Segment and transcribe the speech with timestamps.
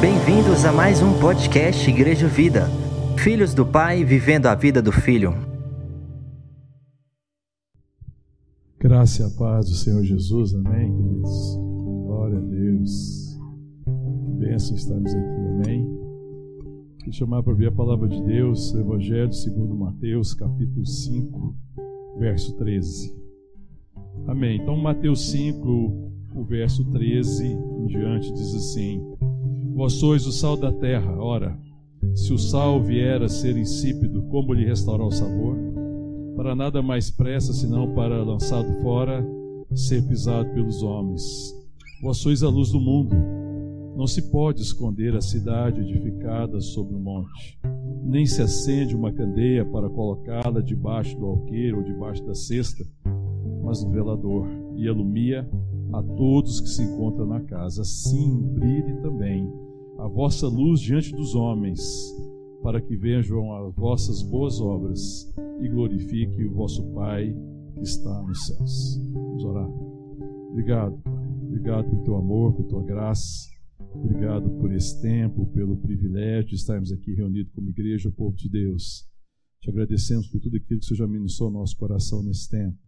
[0.00, 2.68] Bem-vindos a mais um podcast Igreja Vida.
[3.18, 5.34] Filhos do Pai vivendo a vida do Filho.
[8.78, 11.56] Graça e a paz do Senhor Jesus, amém, queridos?
[12.06, 13.40] Glória a Deus.
[14.38, 15.84] Bênção estarmos aqui, amém?
[17.00, 21.56] Quero chamar para ver a palavra de Deus, Evangelho segundo Mateus, capítulo 5,
[22.20, 23.21] verso 13.
[24.26, 24.60] Amém.
[24.60, 25.68] Então, Mateus 5,
[26.34, 29.02] o verso 13 em diante, diz assim:
[29.74, 31.58] Vós sois o sal da terra, ora,
[32.14, 35.72] se o sal vier a ser insípido, como lhe restaurar o sabor?
[36.36, 39.24] para nada mais pressa senão para, lançado fora,
[39.74, 41.22] ser pisado pelos homens.
[42.02, 43.14] Vós sois a luz do mundo.
[43.96, 47.58] Não se pode esconder a cidade edificada sobre um monte,
[48.02, 52.84] nem se acende uma candeia para colocá-la debaixo do alqueiro ou debaixo da cesta,
[53.62, 55.48] mas no velador, e alumia
[55.92, 57.82] a todos que se encontram na casa.
[57.82, 59.50] Assim brilhe também
[59.98, 61.80] a vossa luz diante dos homens,
[62.62, 67.34] para que vejam as vossas boas obras e glorifique o vosso Pai
[67.74, 69.00] que está nos céus.
[69.12, 69.70] Vamos orar.
[70.50, 71.28] Obrigado, Pai.
[71.46, 73.50] Obrigado por teu amor, por tua graça.
[73.94, 78.48] Obrigado por esse tempo, pelo privilégio de estarmos aqui reunidos como igreja, o povo de
[78.48, 79.06] Deus.
[79.60, 82.78] Te agradecemos por tudo aquilo que o Senhor já ministrou ao nosso coração nesse tempo.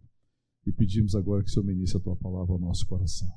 [0.65, 3.31] E pedimos agora que o Senhor ministre a tua palavra ao nosso coração.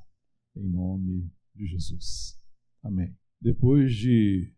[0.57, 2.41] Em nome de Jesus.
[2.83, 3.15] Amém.
[3.41, 4.53] Depois de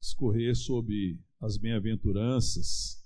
[0.00, 3.02] escorrer sobre as bem-aventuranças,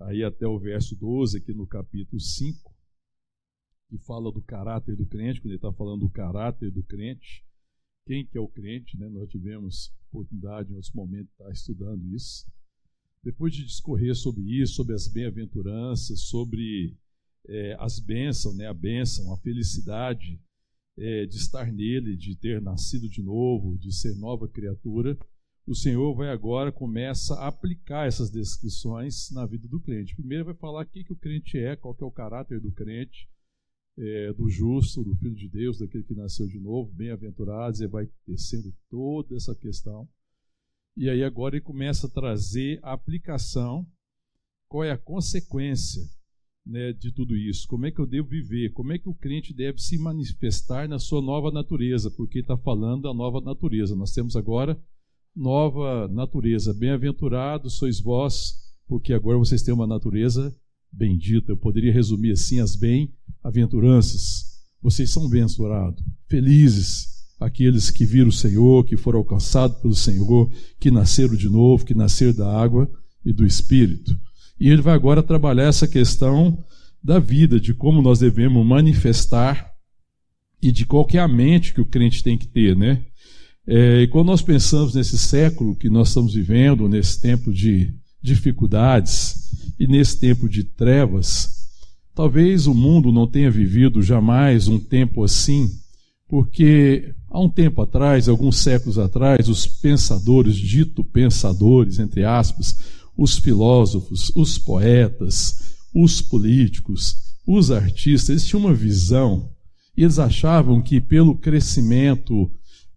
[0.00, 2.74] aí até o verso 12, aqui no capítulo 5,
[3.88, 7.44] que fala do caráter do crente, quando ele está falando do caráter do crente,
[8.06, 9.08] quem que é o crente, né?
[9.08, 12.46] Nós tivemos oportunidade em outros momentos de estar estudando isso.
[13.22, 16.96] Depois de discorrer sobre isso, sobre as bem-aventuranças, sobre
[17.48, 18.66] é, as bênçãos, né?
[18.66, 20.40] A bênção, a felicidade
[20.96, 25.18] é, de estar nele, de ter nascido de novo, de ser nova criatura,
[25.66, 30.14] o Senhor vai agora começa a aplicar essas descrições na vida do crente.
[30.14, 33.26] Primeiro vai falar o que, que o crente é, qual é o caráter do crente,
[33.96, 38.06] é, do justo, do filho de Deus, daquele que nasceu de novo, bem-aventurados, e vai
[38.26, 40.06] tecendo toda essa questão.
[40.96, 43.86] E aí agora ele começa a trazer a aplicação,
[44.68, 46.02] qual é a consequência
[46.66, 49.52] né, de tudo isso, como é que eu devo viver, como é que o crente
[49.52, 53.94] deve se manifestar na sua nova natureza, porque está falando da nova natureza.
[53.94, 54.78] Nós temos agora
[55.34, 56.72] nova natureza.
[56.72, 58.54] Bem-aventurados sois vós,
[58.86, 60.54] porque agora vocês têm uma natureza
[60.90, 61.52] bendita.
[61.52, 64.54] Eu poderia resumir assim as bem-aventuranças.
[64.80, 70.90] Vocês são bem-aventurados, felizes aqueles que viram o Senhor, que foram alcançados pelo Senhor, que
[70.90, 72.90] nasceram de novo, que nasceram da água
[73.24, 74.16] e do Espírito.
[74.58, 76.64] E ele vai agora trabalhar essa questão
[77.02, 79.70] da vida, de como nós devemos manifestar
[80.62, 83.02] e de qual é a mente que o crente tem que ter, né?
[83.66, 87.92] É, e quando nós pensamos nesse século que nós estamos vivendo, nesse tempo de
[88.22, 89.34] dificuldades
[89.78, 91.50] e nesse tempo de trevas,
[92.14, 95.68] talvez o mundo não tenha vivido jamais um tempo assim,
[96.28, 102.76] porque há um tempo atrás, alguns séculos atrás, os pensadores, dito pensadores, entre aspas,
[103.16, 107.16] os filósofos, os poetas, os políticos,
[107.46, 109.50] os artistas, eles tinham uma visão
[109.96, 112.50] e eles achavam que pelo crescimento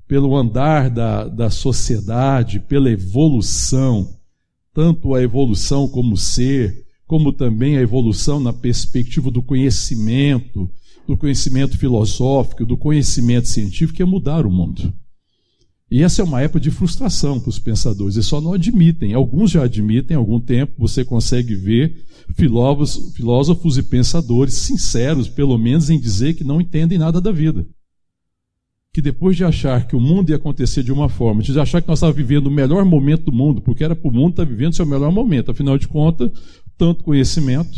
[0.07, 4.15] pelo andar da, da sociedade, pela evolução,
[4.73, 10.69] tanto a evolução como ser, como também a evolução na perspectiva do conhecimento,
[11.05, 14.93] do conhecimento filosófico, do conhecimento científico, é mudar o mundo.
[15.89, 19.13] E essa é uma época de frustração para os pensadores, eles só não admitem.
[19.13, 22.03] Alguns já admitem, há algum tempo você consegue ver
[22.35, 27.65] filósofos, filósofos e pensadores sinceros, pelo menos, em dizer que não entendem nada da vida
[28.97, 31.87] que depois de achar que o mundo ia acontecer de uma forma, de achar que
[31.87, 34.73] nós estávamos vivendo o melhor momento do mundo, porque era para o mundo estar vivendo
[34.73, 36.31] seu melhor momento, afinal de contas,
[36.75, 37.77] tanto conhecimento,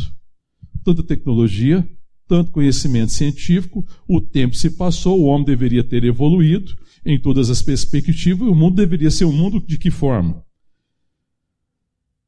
[0.82, 1.86] tanta tecnologia,
[2.30, 7.60] tanto conhecimento científico, o tempo se passou, o homem deveria ter evoluído em todas as
[7.60, 10.40] perspectivas, e o mundo deveria ser um mundo de que forma?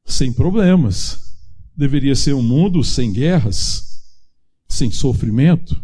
[0.03, 1.21] Sem problemas.
[1.73, 4.03] Deveria ser um mundo sem guerras,
[4.67, 5.81] sem sofrimento.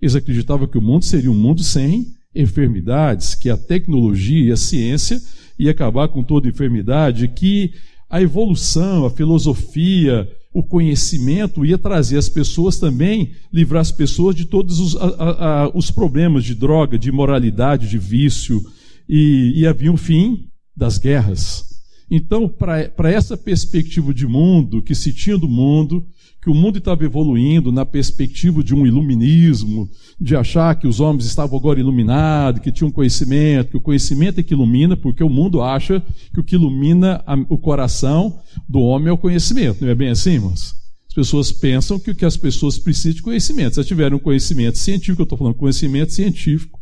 [0.00, 4.56] Eles acreditavam que o mundo seria um mundo sem enfermidades, que a tecnologia e a
[4.56, 5.20] ciência
[5.58, 7.74] ia acabar com toda enfermidade, que
[8.08, 14.46] a evolução, a filosofia, o conhecimento ia trazer as pessoas também, livrar as pessoas de
[14.46, 18.62] todos os, a, a, os problemas de droga, de imoralidade, de vício,
[19.08, 21.64] e, e havia um fim das guerras.
[22.10, 26.06] Então, para essa perspectiva de mundo, que se tinha do mundo,
[26.46, 29.90] que o mundo estava evoluindo na perspectiva de um iluminismo,
[30.20, 34.44] de achar que os homens estavam agora iluminados, que tinham conhecimento, que o conhecimento é
[34.44, 36.00] que ilumina, porque o mundo acha
[36.32, 38.38] que o que ilumina o coração
[38.68, 39.84] do homem é o conhecimento.
[39.84, 40.72] Não é bem assim, irmãos?
[41.08, 43.74] As pessoas pensam que o que as pessoas precisam de conhecimento.
[43.74, 46.78] Se tiverem um conhecimento científico, eu estou falando conhecimento científico,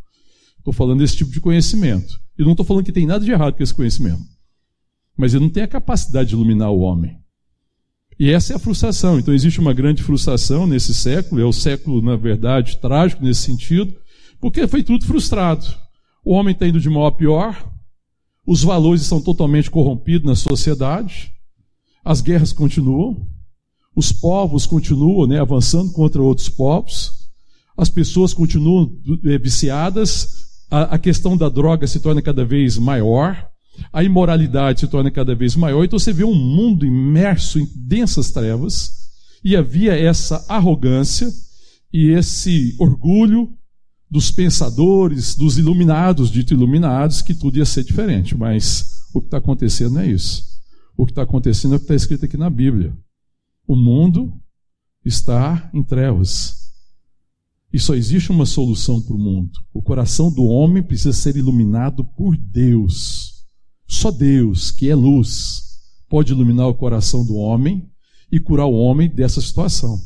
[0.59, 2.19] estou falando desse tipo de conhecimento.
[2.37, 4.21] E não estou falando que tem nada de errado com esse conhecimento.
[5.17, 7.17] Mas ele não tem a capacidade de iluminar o homem.
[8.17, 9.19] E essa é a frustração.
[9.19, 13.93] Então existe uma grande frustração nesse século, é o século, na verdade, trágico nesse sentido,
[14.39, 15.65] porque foi tudo frustrado.
[16.23, 17.71] O homem está indo de mal a pior,
[18.47, 21.31] os valores estão totalmente corrompidos na sociedade,
[22.03, 23.27] as guerras continuam,
[23.95, 27.11] os povos continuam né, avançando contra outros povos,
[27.77, 28.91] as pessoas continuam
[29.25, 33.49] é, viciadas, a, a questão da droga se torna cada vez maior,
[33.91, 38.31] a imoralidade se torna cada vez maior, então você vê um mundo imerso em densas
[38.31, 39.05] trevas,
[39.43, 41.31] e havia essa arrogância
[41.93, 43.53] e esse orgulho
[44.09, 48.35] dos pensadores, dos iluminados, dito iluminados, que tudo ia ser diferente.
[48.35, 50.43] Mas o que está acontecendo é isso.
[50.97, 52.97] O que está acontecendo é o que está escrito aqui na Bíblia.
[53.67, 54.33] O mundo
[55.03, 56.71] está em trevas.
[57.71, 59.59] E só existe uma solução para o mundo.
[59.73, 63.34] O coração do homem precisa ser iluminado por Deus.
[63.87, 65.79] Só Deus, que é luz,
[66.09, 67.87] pode iluminar o coração do homem
[68.31, 69.99] e curar o homem dessa situação.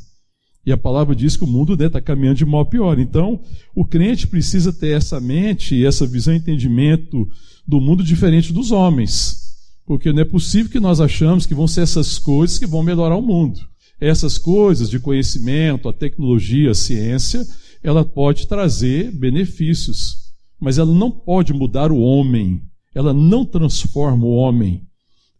[0.65, 2.99] E a palavra diz que o mundo está né, caminhando de mal a pior.
[2.99, 3.41] Então,
[3.73, 7.27] o crente precisa ter essa mente, essa visão e entendimento
[7.65, 9.49] do mundo diferente dos homens.
[9.85, 13.15] Porque não é possível que nós achamos que vão ser essas coisas que vão melhorar
[13.15, 13.59] o mundo.
[13.99, 17.45] Essas coisas de conhecimento, a tecnologia, a ciência,
[17.81, 22.61] ela pode trazer benefícios, mas ela não pode mudar o homem
[22.99, 24.85] ela não transforma o homem,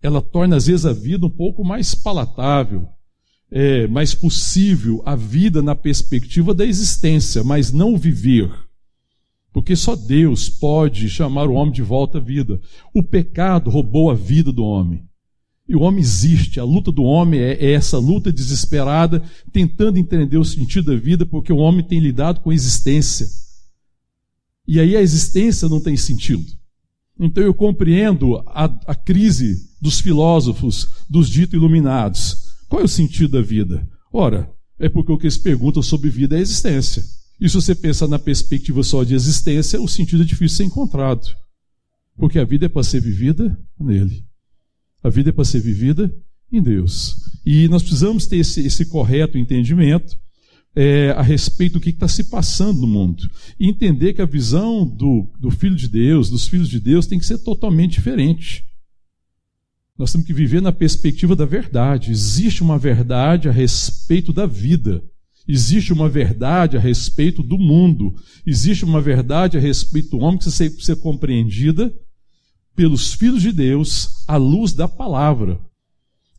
[0.02, 2.88] ela torna às vezes a vida um pouco mais palatável,
[3.52, 8.50] é, mais possível a vida na perspectiva da existência, mas não viver.
[9.52, 12.62] Porque só Deus pode chamar o homem de volta à vida.
[12.94, 15.04] O pecado roubou a vida do homem.
[15.68, 19.22] E o homem existe, a luta do homem é, é essa luta desesperada,
[19.52, 23.28] tentando entender o sentido da vida, porque o homem tem lidado com a existência.
[24.66, 26.58] E aí a existência não tem sentido.
[27.20, 32.56] Então eu compreendo a, a crise dos filósofos, dos ditos iluminados.
[32.70, 33.86] Qual é o sentido da vida?
[34.12, 34.50] Ora,
[34.80, 37.04] é porque o que eles perguntam sobre vida é existência.
[37.40, 40.64] E se você pensar na perspectiva só de existência, o sentido é difícil de ser
[40.64, 41.28] encontrado.
[42.16, 44.24] Porque a vida é para ser vivida nele.
[45.04, 46.14] A vida é para ser vivida
[46.52, 47.16] em Deus.
[47.46, 50.18] E nós precisamos ter esse, esse correto entendimento
[50.76, 53.30] é, a respeito do que está se passando no mundo.
[53.60, 57.20] E entender que a visão do, do Filho de Deus, dos filhos de Deus, tem
[57.20, 58.64] que ser totalmente diferente.
[59.98, 62.12] Nós temos que viver na perspectiva da verdade.
[62.12, 65.04] Existe uma verdade a respeito da vida.
[65.46, 68.16] Existe uma verdade a respeito do mundo.
[68.46, 71.94] Existe uma verdade a respeito do homem que precisa ser, ser compreendida
[72.76, 75.60] pelos filhos de Deus à luz da palavra.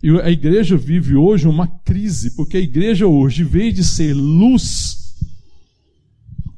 [0.03, 4.15] E a igreja vive hoje uma crise, porque a igreja hoje, em vez de ser
[4.15, 5.15] luz,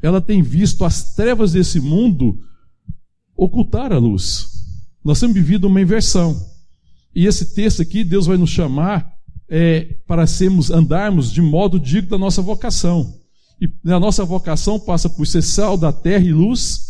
[0.01, 2.39] ela tem visto as trevas desse mundo
[3.37, 4.49] ocultar a luz.
[5.05, 6.41] Nós temos vivido uma inversão.
[7.15, 9.13] E esse texto aqui, Deus vai nos chamar
[9.49, 13.13] é, para sermos, andarmos de modo digno da nossa vocação.
[13.61, 16.81] E a nossa vocação passa por ser sal da terra e luz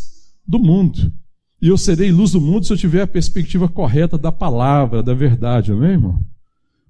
[0.47, 1.11] do mundo.
[1.59, 5.13] E eu serei luz do mundo se eu tiver a perspectiva correta da palavra, da
[5.13, 6.32] verdade, amém, irmão?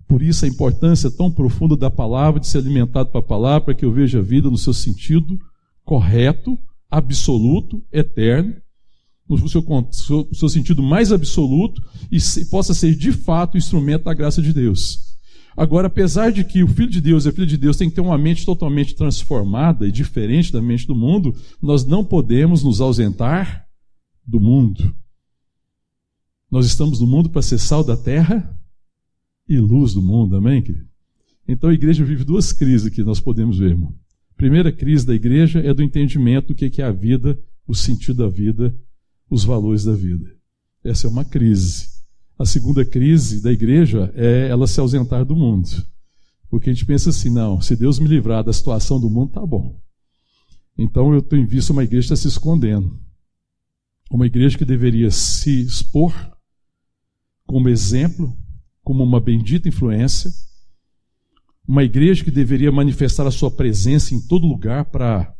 [0.08, 3.74] Por isso a importância tão profunda da palavra, de ser alimentado para a palavra, para
[3.74, 5.40] que eu veja a vida no seu sentido
[5.84, 6.58] correto,
[6.90, 8.56] absoluto, eterno,
[9.28, 11.82] no seu, no seu sentido mais absoluto,
[12.12, 15.14] e possa ser de fato instrumento da graça de Deus.
[15.56, 17.96] Agora, apesar de que o Filho de Deus e a Filha de Deus tem que
[17.96, 22.82] ter uma mente totalmente transformada e diferente da mente do mundo, nós não podemos nos
[22.82, 23.66] ausentar
[24.26, 24.96] do mundo.
[26.50, 28.60] Nós estamos no mundo para ser sal da terra
[29.48, 30.88] e luz do mundo, amém, querido?
[31.48, 33.94] Então a igreja vive duas crises que nós podemos ver, irmão.
[34.32, 38.24] A primeira crise da igreja é do entendimento do que é a vida, o sentido
[38.24, 38.76] da vida,
[39.30, 40.30] os valores da vida.
[40.84, 41.88] Essa é uma crise.
[42.38, 45.70] A segunda crise da igreja é ela se ausentar do mundo.
[46.50, 49.46] Porque a gente pensa assim, não, se Deus me livrar da situação do mundo, tá
[49.46, 49.80] bom.
[50.78, 53.00] Então eu tenho visto uma igreja que está se escondendo.
[54.10, 56.14] Uma igreja que deveria se expor
[57.46, 58.36] como exemplo
[58.84, 60.32] como uma bendita influência,
[61.68, 65.34] uma igreja que deveria manifestar a sua presença em todo lugar para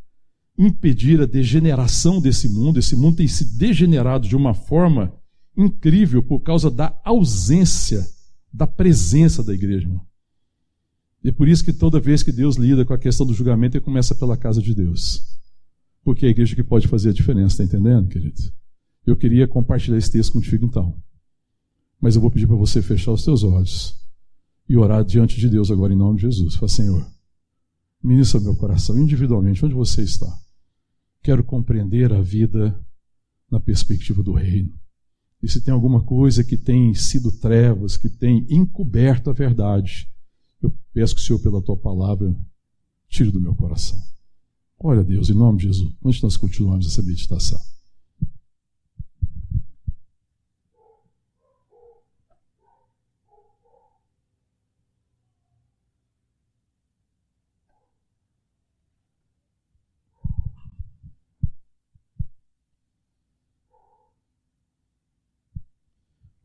[0.58, 2.80] impedir a degeneração desse mundo.
[2.80, 5.14] Esse mundo tem se degenerado de uma forma
[5.58, 8.06] incrível por causa da ausência
[8.52, 9.90] da presença da igreja.
[11.24, 13.78] E é por isso que toda vez que Deus lida com a questão do julgamento,
[13.78, 15.22] ele começa pela casa de Deus.
[16.04, 18.42] Porque é a igreja que pode fazer a diferença, está entendendo, querido?
[19.06, 20.98] Eu queria compartilhar esse texto contigo então.
[22.04, 23.96] Mas eu vou pedir para você fechar os teus olhos
[24.68, 26.56] e orar diante de Deus agora em nome de Jesus.
[26.56, 27.08] Fala, Senhor,
[28.04, 30.28] ministra meu coração individualmente, onde você está.
[31.22, 32.78] Quero compreender a vida
[33.50, 34.78] na perspectiva do reino.
[35.42, 40.06] E se tem alguma coisa que tem sido trevas, que tem encoberto a verdade,
[40.62, 42.36] eu peço que o Senhor, pela tua palavra,
[43.08, 43.98] tire do meu coração.
[44.78, 47.62] Olha, Deus, em nome de Jesus, onde nós continuamos essa meditação?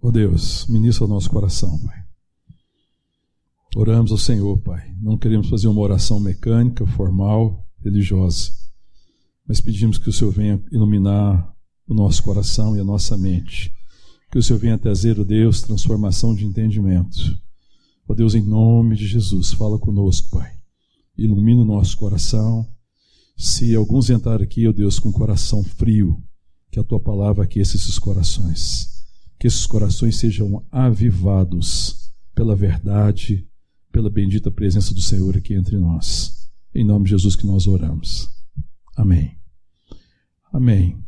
[0.09, 2.03] Oh Deus, ministra o nosso coração, Pai.
[3.77, 4.91] Oramos ao Senhor, Pai.
[5.03, 8.51] Não queremos fazer uma oração mecânica, formal, religiosa,
[9.47, 11.55] mas pedimos que o Senhor venha iluminar
[11.87, 13.71] o nosso coração e a nossa mente.
[14.33, 17.19] Que o Senhor venha trazer, o oh Deus, transformação de entendimento.
[18.09, 20.51] Ó oh Deus, em nome de Jesus, fala conosco, Pai.
[21.19, 22.67] Ilumina o nosso coração.
[23.37, 26.19] Se alguns entrarem aqui, ó oh Deus, com o coração frio,
[26.71, 28.97] que a tua palavra aqueça esses corações
[29.39, 33.47] que esses corações sejam avivados pela verdade,
[33.93, 36.51] pela bendita presença do Senhor aqui entre nós.
[36.75, 38.29] Em nome de Jesus que nós oramos.
[38.97, 39.39] Amém.
[40.53, 40.99] Amém.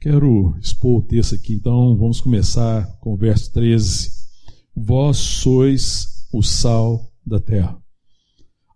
[0.00, 4.10] Quero expor o texto aqui, então vamos começar com o verso 13.
[4.74, 7.80] Vós sois o sal da terra.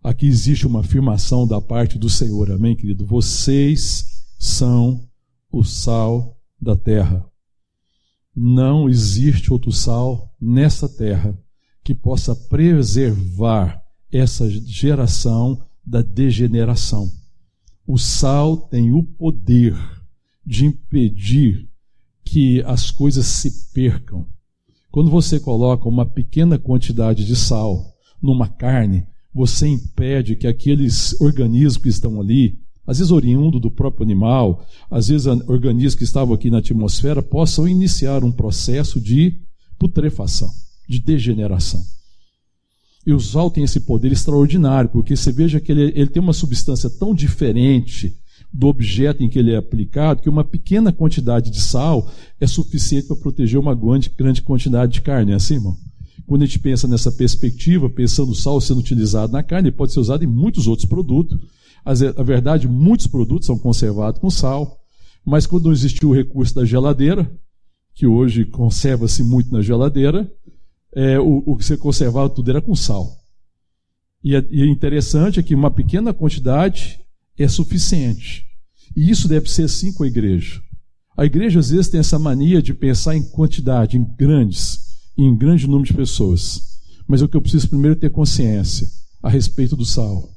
[0.03, 3.05] Aqui existe uma afirmação da parte do Senhor, amém, querido?
[3.05, 5.07] Vocês são
[5.49, 7.25] o sal da terra.
[8.35, 11.37] Não existe outro sal nessa terra
[11.83, 17.11] que possa preservar essa geração da degeneração.
[17.85, 19.75] O sal tem o poder
[20.45, 21.69] de impedir
[22.23, 24.25] que as coisas se percam.
[24.91, 31.83] Quando você coloca uma pequena quantidade de sal numa carne, você impede que aqueles organismos
[31.83, 36.49] que estão ali às vezes oriundo do próprio animal, às vezes organismos que estavam aqui
[36.49, 39.39] na atmosfera, possam iniciar um processo de
[39.79, 40.49] putrefação,
[40.87, 41.81] de degeneração.
[43.05, 46.33] E o sal tem esse poder extraordinário, porque você veja que ele, ele tem uma
[46.33, 48.15] substância tão diferente
[48.51, 52.09] do objeto em que ele é aplicado, que uma pequena quantidade de sal
[52.39, 55.31] é suficiente para proteger uma grande, grande quantidade de carne.
[55.31, 55.75] É assim, irmão?
[56.25, 59.91] Quando a gente pensa nessa perspectiva, pensando o sal sendo utilizado na carne, ele pode
[59.91, 61.37] ser usado em muitos outros produtos,
[61.85, 64.79] a verdade, muitos produtos são conservados com sal,
[65.25, 67.29] mas quando não existiu o recurso da geladeira,
[67.93, 70.31] que hoje conserva-se muito na geladeira,
[70.95, 73.17] é, o, o, que você conservava tudo era com sal.
[74.23, 76.99] E, é, e é interessante é que uma pequena quantidade
[77.37, 78.45] é suficiente.
[78.95, 80.61] E isso deve ser assim com a igreja.
[81.17, 84.79] A igreja às vezes tem essa mania de pensar em quantidade, em grandes,
[85.17, 86.79] em grande número de pessoas.
[87.07, 88.87] Mas o que eu preciso primeiro é ter consciência
[89.21, 90.32] a respeito do sal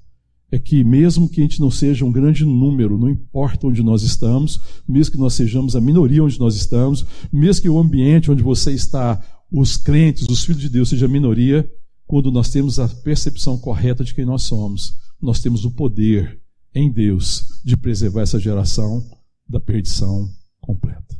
[0.50, 4.03] é que, mesmo que a gente não seja um grande número, não importa onde nós
[4.03, 8.43] estamos, mesmo que nós sejamos a minoria onde nós estamos, mesmo que o ambiente onde
[8.43, 11.69] você está, os crentes, os filhos de Deus, seja a minoria,
[12.07, 16.41] quando nós temos a percepção correta de quem nós somos, nós temos o poder
[16.75, 19.05] em Deus de preservar essa geração
[19.49, 20.29] da perdição
[20.61, 21.17] completa.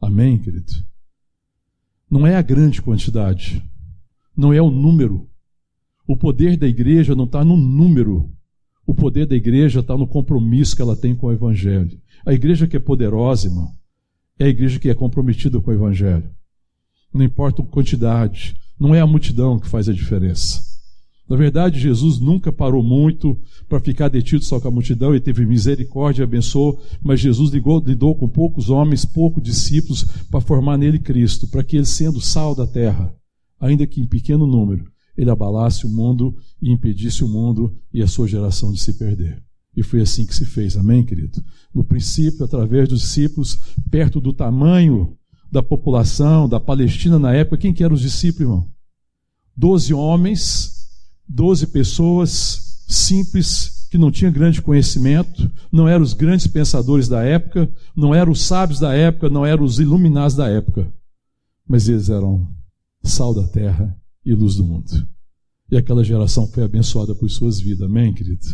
[0.00, 0.72] Amém, querido?
[2.10, 3.62] Não é a grande quantidade,
[4.36, 5.28] não é o número.
[6.06, 8.30] O poder da igreja não está no número,
[8.86, 11.98] o poder da igreja está no compromisso que ela tem com o Evangelho.
[12.24, 13.70] A igreja que é poderosa, irmão,
[14.38, 16.28] é a igreja que é comprometida com o Evangelho.
[17.12, 20.60] Não importa a quantidade, não é a multidão que faz a diferença.
[21.28, 25.46] Na verdade, Jesus nunca parou muito para ficar detido só com a multidão, ele teve
[25.46, 30.98] misericórdia e abençoou, mas Jesus ligou, lidou com poucos homens, poucos discípulos, para formar nele
[30.98, 33.14] Cristo, para que ele, sendo sal da terra,
[33.58, 38.06] ainda que em pequeno número, ele abalasse o mundo e impedisse o mundo e a
[38.06, 39.42] sua geração de se perder.
[39.76, 41.42] E foi assim que se fez, amém, querido?
[41.74, 43.58] No princípio, através dos discípulos,
[43.90, 45.16] perto do tamanho
[45.50, 48.68] da população da Palestina na época, quem que eram os discípulos, irmão?
[49.56, 50.88] Doze homens,
[51.28, 57.70] doze pessoas simples, que não tinham grande conhecimento, não eram os grandes pensadores da época,
[57.96, 60.92] não eram os sábios da época, não eram os iluminados da época,
[61.66, 62.48] mas eles eram
[63.04, 64.90] sal da terra e luz do mundo.
[65.70, 68.44] E aquela geração foi abençoada por suas vidas, amém, querido?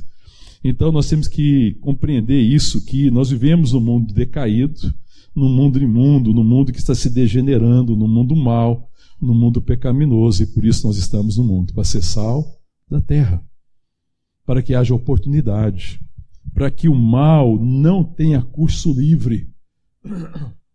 [0.62, 4.94] Então nós temos que compreender isso, que nós vivemos num mundo decaído,
[5.34, 10.42] num mundo imundo, num mundo que está se degenerando, num mundo mal, num mundo pecaminoso,
[10.42, 12.44] e por isso nós estamos no mundo, para ser sal
[12.88, 13.42] da terra.
[14.50, 16.00] para que haja oportunidade,
[16.52, 19.48] para que o mal não tenha curso livre.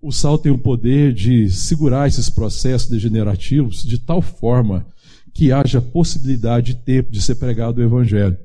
[0.06, 4.86] O sal tem o poder de segurar esses processos degenerativos de tal forma
[5.34, 8.38] que haja possibilidade de tempo de ser pregado o Evangelho.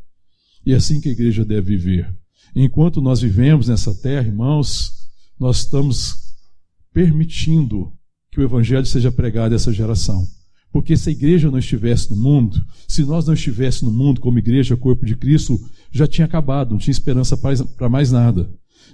[0.65, 2.11] E é assim que a igreja deve viver.
[2.57, 4.91] Enquanto nós vivemos nessa terra, irmãos,
[5.39, 6.33] nós estamos
[6.95, 7.93] permitindo
[8.33, 10.27] que o Evangelho seja pregado a essa geração.
[10.73, 14.39] Porque se a igreja não estivesse no mundo, se nós não estivéssemos no mundo como
[14.39, 15.61] igreja, corpo de Cristo,
[15.93, 18.51] já tinha acabado, não tinha esperança para mais nada.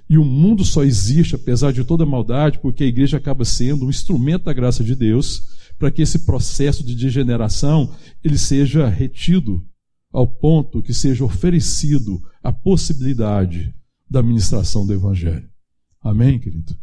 [0.09, 3.89] E o mundo só existe, apesar de toda maldade, porque a igreja acaba sendo um
[3.89, 9.63] instrumento da graça de Deus para que esse processo de degeneração ele seja retido
[10.11, 13.73] ao ponto que seja oferecido a possibilidade
[14.09, 15.49] da ministração do evangelho.
[16.01, 16.75] Amém, querido?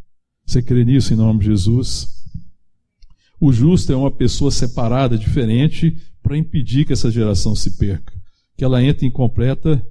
[0.47, 2.09] Você crê nisso em nome de Jesus?
[3.41, 8.13] O justo é uma pessoa separada, diferente, para impedir que essa geração se perca,
[8.57, 9.85] que ela entre em completa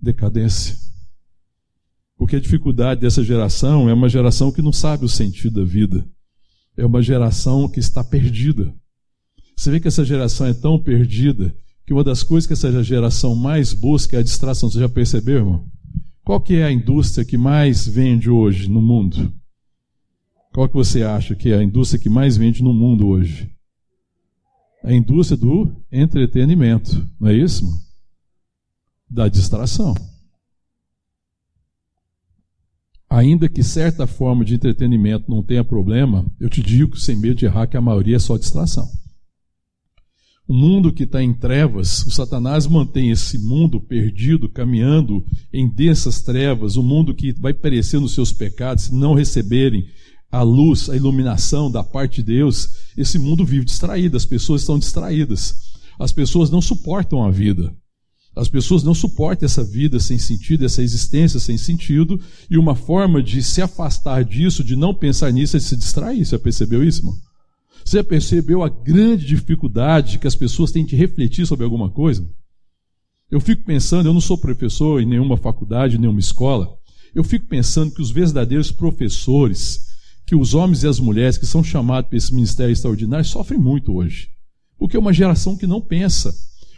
[0.00, 0.76] decadência.
[2.16, 6.06] Porque a dificuldade dessa geração é uma geração que não sabe o sentido da vida.
[6.76, 8.72] É uma geração que está perdida.
[9.56, 11.54] Você vê que essa geração é tão perdida
[11.86, 14.70] que uma das coisas que essa geração mais busca é a distração.
[14.70, 15.66] Você já percebeu, irmão?
[16.24, 19.32] Qual que é a indústria que mais vende hoje no mundo?
[20.52, 23.50] Qual que você acha que é a indústria que mais vende no mundo hoje?
[24.84, 27.64] A indústria do entretenimento, não é isso?
[29.08, 29.94] Da distração.
[33.12, 37.44] Ainda que certa forma de entretenimento não tenha problema, eu te digo, sem medo de
[37.44, 38.88] errar, que a maioria é só distração.
[40.48, 46.22] O mundo que está em trevas, o Satanás mantém esse mundo perdido, caminhando em densas
[46.22, 49.84] trevas, o mundo que vai perecer nos seus pecados, se não receberem
[50.30, 52.66] a luz, a iluminação da parte de Deus,
[52.96, 55.54] esse mundo vive distraído, as pessoas estão distraídas.
[56.00, 57.76] As pessoas não suportam a vida.
[58.34, 62.18] As pessoas não suportam essa vida sem sentido, essa existência sem sentido,
[62.50, 66.24] e uma forma de se afastar disso, de não pensar nisso, é de se distrair.
[66.24, 67.14] Você percebeu isso, irmão?
[67.84, 72.26] Você já percebeu a grande dificuldade que as pessoas têm de refletir sobre alguma coisa?
[73.30, 76.68] Eu fico pensando, eu não sou professor em nenhuma faculdade, nenhuma escola,
[77.14, 79.80] eu fico pensando que os verdadeiros professores,
[80.26, 83.94] que os homens e as mulheres que são chamados para esse ministério extraordinário sofrem muito
[83.94, 84.28] hoje.
[84.78, 86.32] Porque é uma geração que não pensa,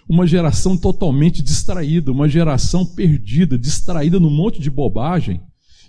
[0.09, 5.41] uma geração totalmente distraída, uma geração perdida, distraída num monte de bobagem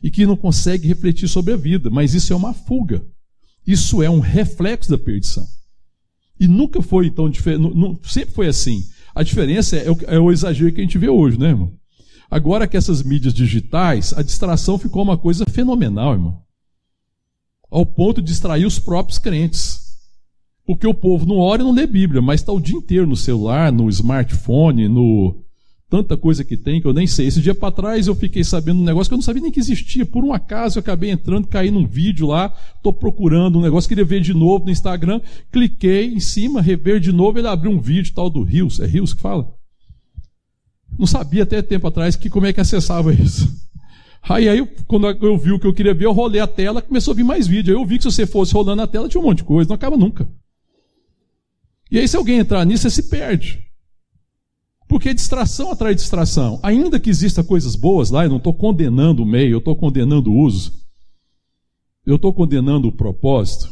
[0.01, 1.89] e que não consegue refletir sobre a vida.
[1.89, 3.05] Mas isso é uma fuga.
[3.65, 5.45] Isso é um reflexo da perdição.
[6.39, 7.73] E nunca foi tão diferente,
[8.03, 8.83] sempre foi assim.
[9.13, 11.73] A diferença é, é o exagero que a gente vê hoje, né, irmão?
[12.29, 16.45] Agora que essas mídias digitais, a distração ficou uma coisa fenomenal, irmão
[17.75, 19.84] ao ponto de distrair os próprios crentes.
[20.65, 23.15] Porque o povo não ora e não lê Bíblia, mas está o dia inteiro no
[23.15, 25.35] celular, no smartphone, no
[25.87, 27.27] tanta coisa que tem que eu nem sei.
[27.27, 29.59] Esse dia para trás eu fiquei sabendo um negócio que eu não sabia nem que
[29.59, 30.05] existia.
[30.05, 34.03] Por um acaso eu acabei entrando, caí num vídeo lá, estou procurando um negócio, queria
[34.03, 38.13] ver de novo no Instagram, cliquei em cima, rever de novo, ele abriu um vídeo
[38.13, 38.79] tal do Rios.
[38.79, 39.53] É Rios que fala?
[40.97, 43.47] Não sabia até tempo atrás que como é que acessava isso.
[44.27, 47.11] Aí, aí quando eu vi o que eu queria ver, eu rolei a tela, começou
[47.11, 47.75] a vir mais vídeo.
[47.75, 49.67] Aí eu vi que se você fosse rolando a tela, tinha um monte de coisa,
[49.69, 50.27] não acaba nunca.
[51.91, 53.65] E aí, se alguém entrar nisso, você se perde.
[54.87, 56.59] Porque distração atrai distração.
[56.61, 60.31] Ainda que exista coisas boas lá, eu não estou condenando o meio, eu estou condenando
[60.31, 60.73] o uso.
[62.05, 63.71] Eu estou condenando o propósito,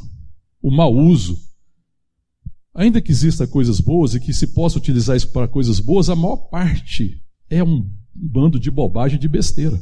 [0.62, 1.38] o mau uso.
[2.73, 6.15] Ainda que exista coisas boas e que se possa utilizar isso para coisas boas, a
[6.15, 9.80] maior parte é um bando de bobagem, de besteira.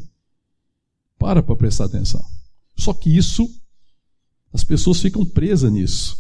[1.17, 2.23] Para para prestar atenção.
[2.75, 3.47] Só que isso,
[4.51, 6.17] as pessoas ficam presas nisso.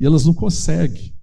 [0.00, 1.17] E elas não conseguem.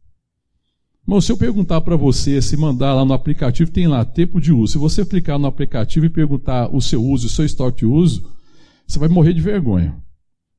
[1.06, 4.52] Mas se eu perguntar para você, se mandar lá no aplicativo, tem lá tempo de
[4.52, 4.74] uso.
[4.74, 8.32] Se você clicar no aplicativo e perguntar o seu uso, o seu estoque de uso,
[8.88, 9.96] você vai morrer de vergonha.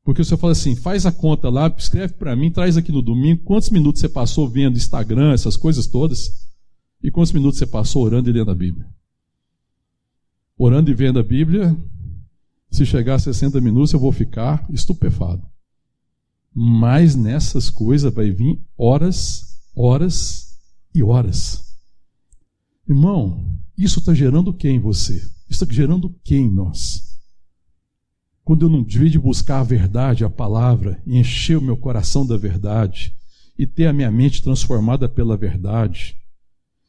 [0.04, 3.42] Porque você fala assim, faz a conta lá, escreve para mim, traz aqui no domingo,
[3.42, 6.30] quantos minutos você passou vendo Instagram, essas coisas todas,
[7.02, 8.86] e quantos minutos você passou orando e lendo a Bíblia.
[10.56, 11.76] Orando e vendo a Bíblia,
[12.70, 15.42] se chegar a 60 minutos, eu vou ficar estupefado.
[16.54, 19.45] Mas nessas coisas vai vir horas,
[19.76, 20.58] horas
[20.94, 21.76] e horas.
[22.88, 25.16] Irmão, isso está gerando o que em você?
[25.48, 27.18] Isso está gerando o que em nós?
[28.42, 32.24] Quando eu não devia de buscar a verdade, a palavra, e encher o meu coração
[32.24, 33.12] da verdade,
[33.58, 36.16] e ter a minha mente transformada pela verdade,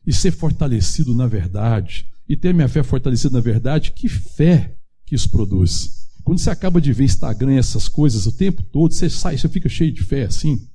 [0.06, 4.78] e ser fortalecido na verdade, e ter a minha fé fortalecida na verdade, que fé
[5.06, 6.08] que isso produz.
[6.23, 9.50] Quando você acaba de ver Instagram e essas coisas o tempo todo, você sai, você
[9.50, 10.67] fica cheio de fé assim,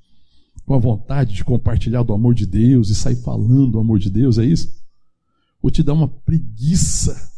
[0.73, 4.09] com a vontade de compartilhar do amor de Deus e sair falando do amor de
[4.09, 4.83] Deus, é isso?
[5.61, 7.31] ou te dá uma preguiça,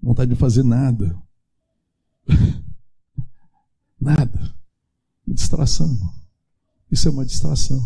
[0.00, 1.18] vontade de fazer nada.
[3.98, 4.54] nada.
[5.26, 5.98] Uma distração.
[6.90, 7.80] Isso é uma distração.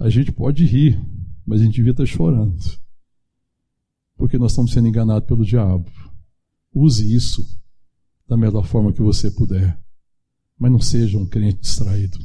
[0.00, 1.00] A gente pode rir,
[1.46, 2.60] mas a gente devia estar chorando.
[4.16, 5.88] Porque nós estamos sendo enganados pelo diabo.
[6.74, 7.46] Use isso
[8.26, 9.78] da melhor forma que você puder.
[10.58, 12.18] Mas não seja um crente distraído.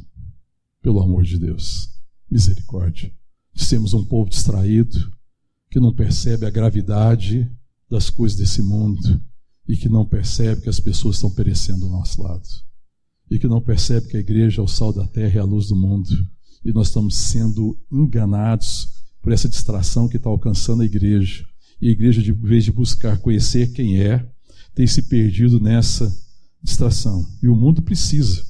[0.82, 1.88] Pelo amor de Deus.
[2.30, 3.12] Misericórdia.
[3.54, 4.98] Dissemos um povo distraído,
[5.70, 7.50] que não percebe a gravidade
[7.88, 9.22] das coisas desse mundo
[9.68, 12.46] e que não percebe que as pessoas estão perecendo ao nosso lado.
[13.30, 15.68] E que não percebe que a igreja é o sal da terra e a luz
[15.68, 16.10] do mundo.
[16.64, 18.88] E nós estamos sendo enganados
[19.22, 21.46] por essa distração que está alcançando a igreja.
[21.80, 24.28] E a igreja, de vez de buscar conhecer quem é,
[24.74, 26.12] tem se perdido nessa
[26.62, 27.26] distração.
[27.42, 28.44] E o mundo precisa.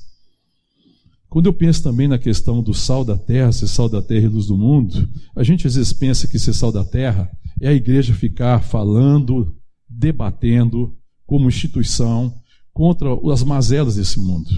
[1.33, 4.29] Quando eu penso também na questão do sal da terra, ser sal da terra e
[4.29, 7.73] luz do mundo, a gente às vezes pensa que ser sal da terra é a
[7.73, 9.57] igreja ficar falando,
[9.89, 12.35] debatendo como instituição
[12.71, 14.51] contra as mazelas desse mundo.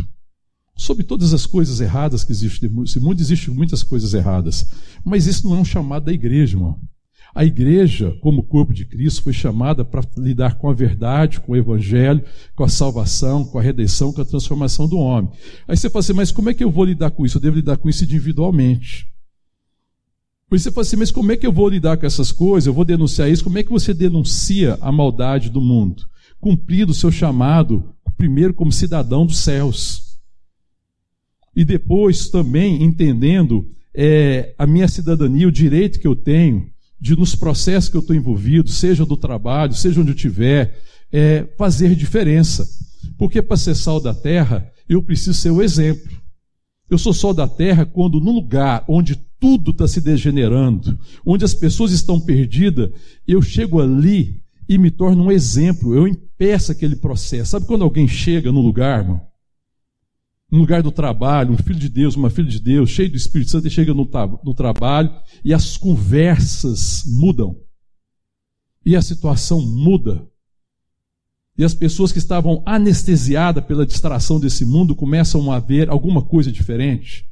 [0.76, 4.68] Sobre todas as coisas erradas que existem nesse mundo, existem muitas coisas erradas.
[5.04, 6.80] Mas isso não é um chamado da igreja, irmão.
[7.34, 11.56] A igreja, como corpo de Cristo, foi chamada para lidar com a verdade, com o
[11.56, 12.22] evangelho,
[12.54, 15.32] com a salvação, com a redenção, com a transformação do homem.
[15.66, 17.38] Aí você fala assim, mas como é que eu vou lidar com isso?
[17.38, 19.08] Eu devo lidar com isso individualmente.
[20.48, 22.68] Pois você fala assim, mas como é que eu vou lidar com essas coisas?
[22.68, 23.42] Eu vou denunciar isso?
[23.42, 26.04] Como é que você denuncia a maldade do mundo?
[26.38, 30.20] Cumprido o seu chamado, primeiro como cidadão dos céus.
[31.56, 36.72] E depois também entendendo é, a minha cidadania, o direito que eu tenho
[37.04, 40.80] de nos processos que eu estou envolvido, seja do trabalho, seja onde eu estiver,
[41.12, 42.66] é, fazer diferença.
[43.18, 46.10] Porque para ser sal da terra, eu preciso ser o exemplo.
[46.88, 51.52] Eu sou sal da terra quando no lugar onde tudo está se degenerando, onde as
[51.52, 52.88] pessoas estão perdidas,
[53.28, 57.50] eu chego ali e me torno um exemplo, eu impeço aquele processo.
[57.50, 59.20] Sabe quando alguém chega no lugar, irmão?
[60.54, 63.50] No lugar do trabalho, um filho de Deus, uma filha de Deus, cheio do Espírito
[63.50, 64.08] Santo, e chega no,
[64.44, 65.10] no trabalho
[65.44, 67.58] e as conversas mudam.
[68.86, 70.24] E a situação muda.
[71.58, 76.52] E as pessoas que estavam anestesiadas pela distração desse mundo começam a ver alguma coisa
[76.52, 77.24] diferente.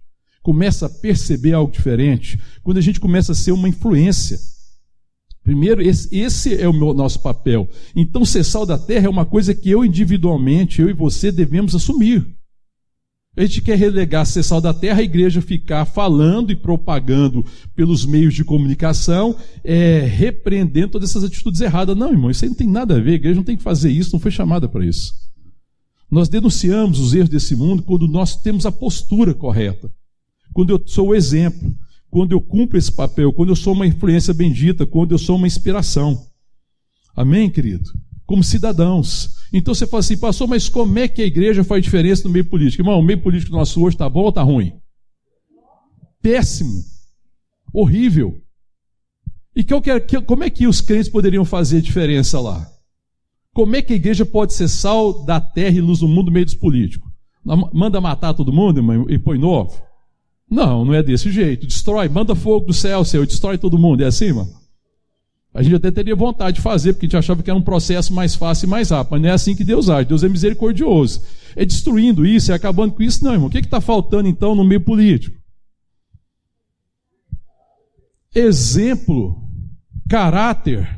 [0.43, 2.41] Começa a perceber algo diferente.
[2.61, 4.37] Quando a gente começa a ser uma influência.
[5.45, 7.69] Primeiro, esse, esse é o meu, nosso papel.
[7.95, 11.73] Então, ser sal da terra é uma coisa que eu individualmente, eu e você, devemos
[11.73, 12.42] assumir.
[13.35, 17.42] A gente quer relegar ser sal da terra, a igreja ficar falando e propagando
[17.75, 21.97] pelos meios de comunicação, é, repreendendo todas essas atitudes erradas.
[21.97, 23.90] Não, irmão, isso aí não tem nada a ver, a igreja não tem que fazer
[23.90, 25.14] isso, não foi chamada para isso.
[26.11, 29.90] Nós denunciamos os erros desse mundo quando nós temos a postura correta,
[30.53, 31.75] quando eu sou o exemplo,
[32.11, 35.47] quando eu cumpro esse papel, quando eu sou uma influência bendita, quando eu sou uma
[35.47, 36.23] inspiração.
[37.16, 37.90] Amém, querido?
[38.27, 39.42] Como cidadãos.
[39.53, 42.45] Então você fala assim, pastor, mas como é que a igreja faz diferença no meio
[42.45, 42.83] político?
[42.83, 44.73] Irmão, o meio político nosso hoje está bom ou está ruim?
[46.23, 46.83] Péssimo.
[47.73, 48.41] Horrível.
[49.55, 49.62] E
[50.27, 52.67] como é que os crentes poderiam fazer diferença lá?
[53.53, 56.33] Como é que a igreja pode ser sal da terra e luz do mundo no
[56.33, 57.11] meio dos políticos?
[57.45, 59.83] Manda matar todo mundo irmão, e põe novo?
[60.49, 61.67] Não, não é desse jeito.
[61.67, 64.03] Destrói, manda fogo do céu, Senhor, destrói todo mundo.
[64.03, 64.49] É assim, irmão?
[65.55, 68.12] A gente até teria vontade de fazer, porque a gente achava que era um processo
[68.12, 69.12] mais fácil e mais rápido.
[69.12, 70.09] Mas não é assim que Deus age.
[70.09, 71.23] Deus é misericordioso.
[71.55, 73.23] É destruindo isso, é acabando com isso.
[73.23, 73.49] Não, irmão.
[73.49, 75.37] O que está faltando então no meio político?
[78.35, 79.43] Exemplo,
[80.09, 80.88] caráter,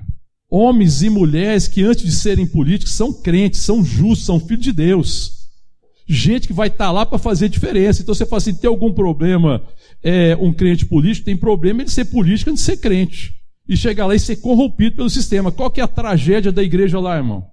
[0.48, 4.72] homens e mulheres que antes de serem políticos são crentes, são justos, são filhos de
[4.72, 5.32] Deus.
[6.06, 8.02] Gente que vai estar tá lá para fazer diferença.
[8.02, 9.64] Então você fala assim: tem algum problema,
[10.00, 11.24] é, um crente político?
[11.24, 13.33] Tem problema de ser político antes de ser crente
[13.68, 15.50] e chegar lá e ser corrompido pelo sistema.
[15.50, 17.46] Qual que é a tragédia da igreja lá, irmão?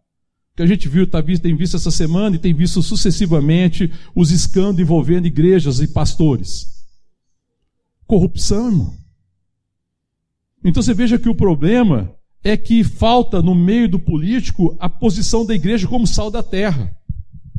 [0.56, 4.82] Que a gente viu, tá, tem visto essa semana e tem visto sucessivamente os escândalos
[4.82, 6.86] envolvendo igrejas e pastores.
[8.06, 8.94] Corrupção, irmão.
[10.64, 15.46] Então você veja que o problema é que falta no meio do político a posição
[15.46, 16.96] da igreja como sal da terra,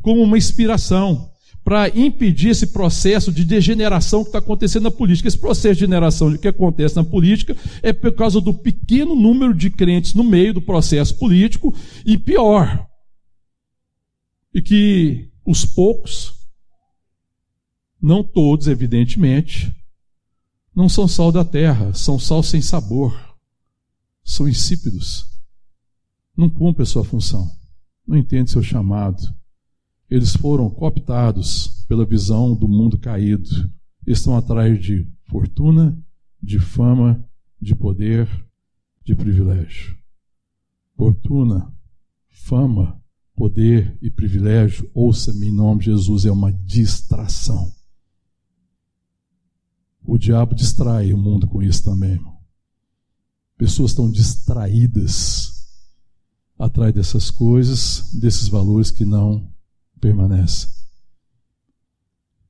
[0.01, 1.32] como uma inspiração
[1.63, 5.27] para impedir esse processo de degeneração que está acontecendo na política.
[5.27, 9.69] Esse processo de degeneração que acontece na política é por causa do pequeno número de
[9.69, 11.73] crentes no meio do processo político
[12.05, 12.85] e pior,
[14.53, 16.33] e que os poucos,
[18.01, 19.73] não todos, evidentemente,
[20.75, 23.17] não são sal da terra, são sal sem sabor,
[24.23, 25.25] são insípidos,
[26.35, 27.49] não cumprem a sua função,
[28.05, 29.23] não entendem seu chamado
[30.15, 33.49] eles foram cooptados pela visão do mundo caído.
[34.05, 35.97] Estão atrás de fortuna,
[36.39, 37.27] de fama,
[37.59, 38.29] de poder,
[39.03, 39.97] de privilégio.
[40.95, 41.73] Fortuna,
[42.29, 43.01] fama,
[43.35, 47.73] poder e privilégio, ouça-me em nome de Jesus, é uma distração.
[50.05, 52.37] O diabo distrai o mundo com isso também, irmão.
[53.57, 55.65] Pessoas estão distraídas
[56.59, 59.51] atrás dessas coisas, desses valores que não
[60.03, 60.69] permanecem.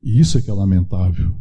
[0.01, 1.35] E isso é que é lamentável.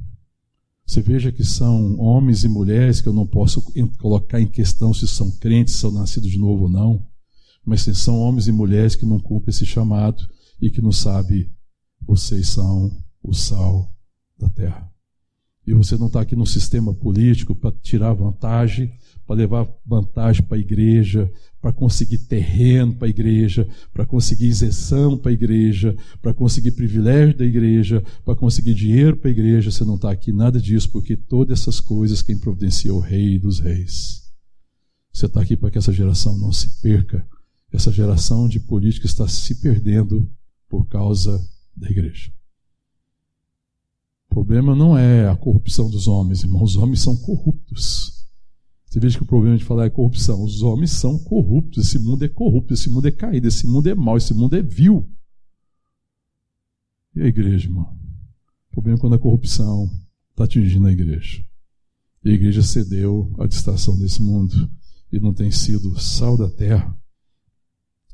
[0.86, 3.62] Você veja que são homens e mulheres que eu não posso
[3.98, 7.06] colocar em questão se são crentes, se são nascidos de novo ou não,
[7.64, 10.22] mas são homens e mulheres que não cumprem esse chamado
[10.60, 11.50] e que não sabem,
[12.02, 12.90] vocês são
[13.22, 13.90] o sal
[14.38, 14.92] da terra.
[15.66, 18.92] E você não está aqui no sistema político para tirar vantagem,
[19.26, 21.30] para levar vantagem para a igreja,
[21.60, 27.38] para conseguir terreno para a igreja, para conseguir isenção para a igreja, para conseguir privilégio
[27.38, 29.70] da igreja, para conseguir dinheiro para a igreja.
[29.70, 33.38] Você não está aqui nada disso, porque todas essas coisas quem providencia é o Rei
[33.38, 34.22] dos Reis.
[35.12, 37.24] Você está aqui para que essa geração não se perca.
[37.72, 40.28] Essa geração de política está se perdendo
[40.68, 41.40] por causa
[41.76, 42.32] da igreja.
[44.30, 46.70] O problema não é a corrupção dos homens, irmãos.
[46.70, 48.21] Os homens são corruptos.
[48.92, 50.44] Você veja que o problema de falar é corrupção.
[50.44, 51.86] Os homens são corruptos.
[51.86, 54.60] Esse mundo é corrupto, esse mundo é caído, esse mundo é mau, esse mundo é
[54.60, 55.08] vil.
[57.16, 57.96] E a igreja, irmão?
[58.68, 59.90] O problema é quando a corrupção
[60.30, 61.42] está atingindo a igreja.
[62.22, 64.70] E a igreja cedeu à distração desse mundo
[65.10, 66.94] e não tem sido sal da terra.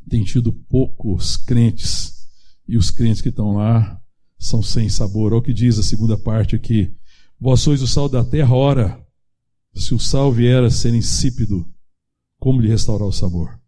[0.08, 2.28] Tem tido poucos crentes.
[2.68, 4.00] E os crentes que estão lá
[4.38, 5.32] são sem sabor.
[5.32, 6.94] Olha o que diz a segunda parte aqui.
[7.40, 9.07] Vós sois o sal da terra, ora,
[9.74, 11.66] se o sal vier a ser insípido,
[12.38, 13.58] como lhe restaurar o sabor?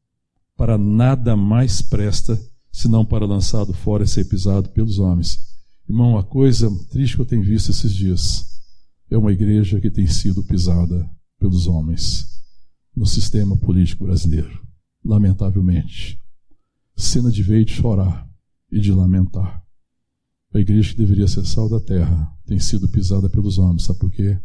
[0.57, 2.39] Para nada mais presta,
[2.71, 5.39] senão para lançado fora e ser pisado pelos homens.
[5.89, 8.45] Irmão, a coisa triste que eu tenho visto esses dias
[9.11, 11.09] é uma igreja que tem sido pisada
[11.39, 12.27] pelos homens
[12.95, 14.61] no sistema político brasileiro.
[15.05, 16.19] Lamentavelmente.
[16.95, 18.29] Cena de ver e de chorar
[18.71, 19.65] e de lamentar.
[20.53, 23.85] A igreja que deveria ser sal da terra tem sido pisada pelos homens.
[23.85, 24.39] Sabe por quê?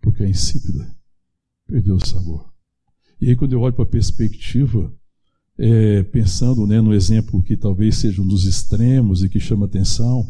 [0.00, 0.94] Porque é insípida.
[1.66, 2.52] Perdeu o sabor.
[3.20, 4.92] E aí, quando eu olho para a perspectiva,
[5.58, 10.26] é, pensando né, no exemplo que talvez seja um dos extremos e que chama atenção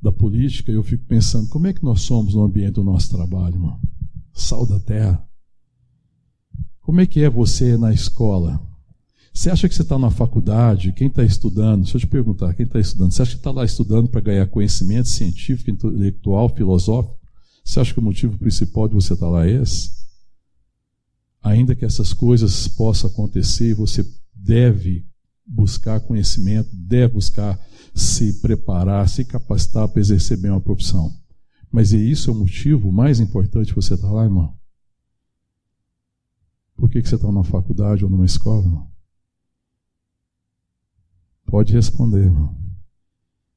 [0.00, 3.54] da política, eu fico pensando como é que nós somos no ambiente do nosso trabalho,
[3.54, 3.80] irmão?
[4.34, 5.24] Sal da terra.
[6.80, 8.60] Como é que é você na escola?
[9.32, 12.66] Você acha que você está na faculdade, quem está estudando, deixa eu te perguntar, quem
[12.66, 17.21] está estudando, você acha que está lá estudando para ganhar conhecimento científico, intelectual, filosófico?
[17.64, 19.90] Você acha que o motivo principal de você estar tá lá é esse?
[21.42, 25.06] Ainda que essas coisas possam acontecer, você deve
[25.46, 27.58] buscar conhecimento, deve buscar
[27.94, 31.12] se preparar, se capacitar para exercer bem uma profissão.
[31.70, 34.56] Mas e isso é o motivo mais importante de você estar tá lá, irmão?
[36.76, 38.90] Por que, que você está numa faculdade ou numa escola, irmão?
[41.46, 42.56] Pode responder, irmão.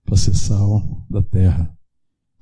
[0.03, 1.74] Para ser sal da terra.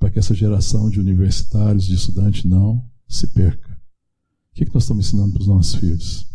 [0.04, 3.72] Para que essa geração de universitários, de estudantes não se perca.
[3.72, 6.26] O que, que nós estamos ensinando para os nossos filhos?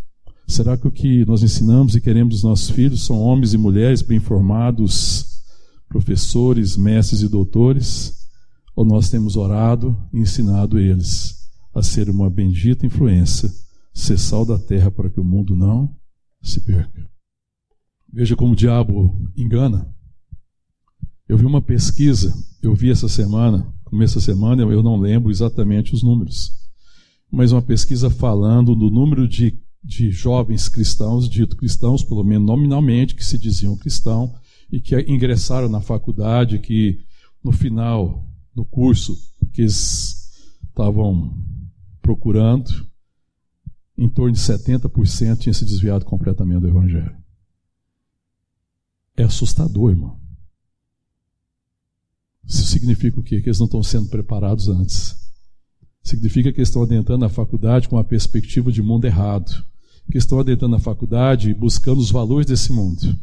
[0.47, 4.01] Será que o que nós ensinamos e queremos dos nossos filhos são homens e mulheres
[4.01, 5.43] bem formados,
[5.87, 8.27] professores, mestres e doutores?
[8.75, 11.35] Ou nós temos orado e ensinado eles
[11.71, 13.53] a ser uma bendita influência,
[13.93, 15.95] ser sal da terra para que o mundo não
[16.41, 17.07] se perca?
[18.11, 19.87] Veja como o diabo engana.
[21.29, 25.93] Eu vi uma pesquisa, eu vi essa semana, começo da semana, eu não lembro exatamente
[25.93, 26.51] os números,
[27.29, 33.13] mas uma pesquisa falando do número de, de jovens cristãos, dito cristãos, pelo menos nominalmente,
[33.13, 34.33] que se diziam cristão
[34.71, 36.97] e que ingressaram na faculdade, que
[37.43, 39.15] no final do curso
[39.53, 40.33] que eles
[40.67, 41.37] estavam
[42.01, 42.71] procurando,
[43.95, 47.15] em torno de 70% tinha se desviado completamente do Evangelho.
[49.15, 50.18] É assustador, irmão.
[52.49, 53.39] Isso significa o quê?
[53.39, 55.15] Que eles não estão sendo preparados antes.
[56.01, 59.63] Significa que eles estão adentrando a faculdade com uma perspectiva de mundo errado.
[60.11, 63.15] Que estão adentrando a faculdade buscando os valores desse mundo.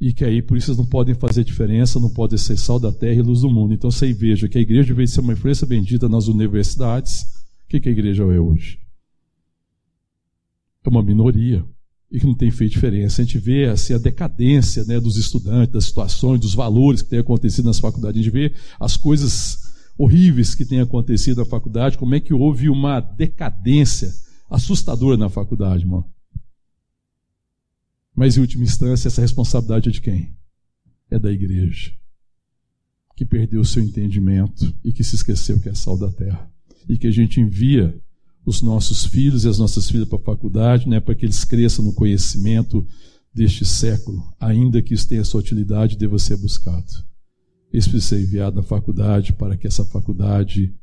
[0.00, 2.90] E que aí, por isso, eles não podem fazer diferença, não podem ser sal da
[2.90, 3.74] terra e luz do mundo.
[3.74, 7.22] Então, você veja que a igreja, veio ser uma influência bendita nas universidades,
[7.66, 8.78] o que, que a igreja é hoje?
[10.82, 11.62] É uma minoria
[12.10, 13.20] e que não tem feito diferença.
[13.20, 17.18] A gente vê assim, a decadência né, dos estudantes, das situações, dos valores que têm
[17.18, 18.20] acontecido nas faculdades.
[18.20, 19.58] A gente vê as coisas
[19.96, 24.12] horríveis que têm acontecido na faculdade, como é que houve uma decadência
[24.48, 26.04] assustadora na faculdade, irmão.
[28.14, 30.34] Mas, em última instância, essa responsabilidade é de quem?
[31.10, 31.92] É da igreja,
[33.14, 36.50] que perdeu o seu entendimento e que se esqueceu que é sal da terra.
[36.88, 37.94] E que a gente envia
[38.48, 41.84] os nossos filhos e as nossas filhas para a faculdade, né, para que eles cresçam
[41.84, 42.86] no conhecimento
[43.32, 46.86] deste século, ainda que isso tenha sua utilidade deva ser buscado.
[47.70, 50.74] Esse precisa ser enviado à faculdade para que essa faculdade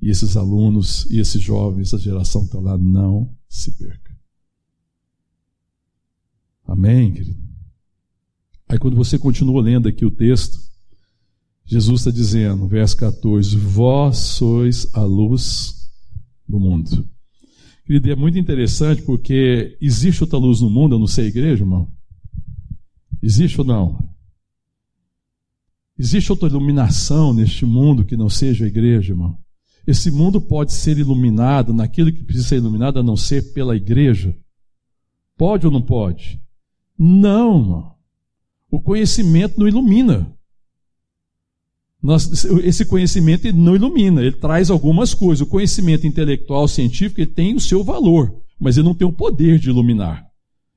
[0.00, 4.12] e esses alunos e esses jovens, essa geração que está lá, não se perca.
[6.66, 7.40] Amém, querido?
[8.68, 10.58] Aí quando você continua lendo aqui o texto,
[11.64, 15.88] Jesus está dizendo, verso 14: Vós sois a luz
[16.48, 17.11] do mundo.
[17.84, 21.90] Querido, é muito interessante porque existe outra luz no mundo, eu não sei, igreja, irmão?
[23.20, 24.08] Existe ou não?
[25.98, 29.38] Existe outra iluminação neste mundo que não seja a igreja, irmão?
[29.86, 34.36] Esse mundo pode ser iluminado naquilo que precisa ser iluminado a não ser pela igreja?
[35.36, 36.40] Pode ou não pode?
[36.96, 37.94] Não, irmão.
[38.70, 40.32] O conhecimento não ilumina.
[42.02, 45.46] Nós, esse conhecimento não ilumina, ele traz algumas coisas.
[45.46, 49.58] O conhecimento intelectual, científico, ele tem o seu valor, mas ele não tem o poder
[49.58, 50.26] de iluminar.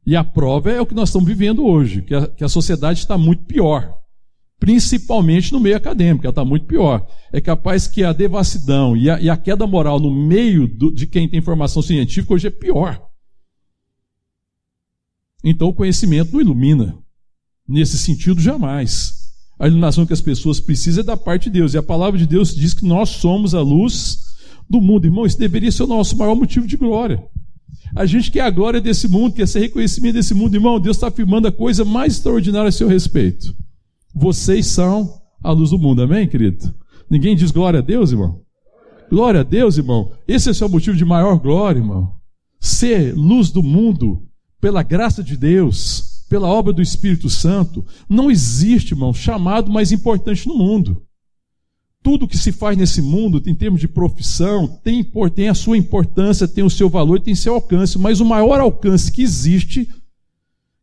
[0.06, 3.00] E a prova é o que nós estamos vivendo hoje, que a, que a sociedade
[3.00, 3.92] está muito pior,
[4.60, 7.08] principalmente no meio acadêmico, ela está muito pior.
[7.34, 11.08] É capaz que a devassidão e a, e a queda moral no meio do, de
[11.08, 13.04] quem tem formação científica hoje é pior.
[15.44, 16.98] Então o conhecimento não ilumina.
[17.68, 19.25] Nesse sentido, jamais.
[19.58, 21.74] A iluminação que as pessoas precisam é da parte de Deus.
[21.74, 24.20] E a palavra de Deus diz que nós somos a luz
[24.70, 25.06] do mundo.
[25.06, 27.24] Irmão, isso deveria ser o nosso maior motivo de glória.
[27.96, 30.56] A gente quer a glória desse mundo, quer ser reconhecimento desse mundo.
[30.56, 33.56] Irmão, Deus está afirmando a coisa mais extraordinária a seu respeito.
[34.14, 36.02] Vocês são a luz do mundo.
[36.02, 36.74] Amém, querido?
[37.10, 38.42] Ninguém diz glória a Deus, irmão?
[39.10, 40.12] Glória a Deus, irmão.
[40.28, 42.12] Esse é o seu motivo de maior glória, irmão.
[42.60, 44.24] Ser luz do mundo,
[44.60, 50.48] pela graça de Deus pela obra do Espírito Santo, não existe, irmão, chamado mais importante
[50.48, 51.04] no mundo.
[52.02, 56.48] Tudo que se faz nesse mundo, em termos de profissão, tem, tem a sua importância,
[56.48, 59.90] tem o seu valor, tem seu alcance, mas o maior alcance que existe,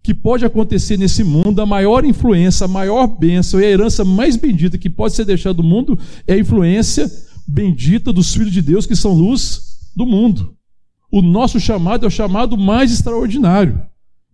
[0.02, 4.36] que pode acontecer nesse mundo, a maior influência, a maior bênção e a herança mais
[4.36, 7.10] bendita que pode ser deixada do mundo é a influência
[7.46, 9.60] bendita dos filhos de Deus que são luz
[9.94, 10.56] do mundo.
[11.10, 13.80] O nosso chamado é o chamado mais extraordinário.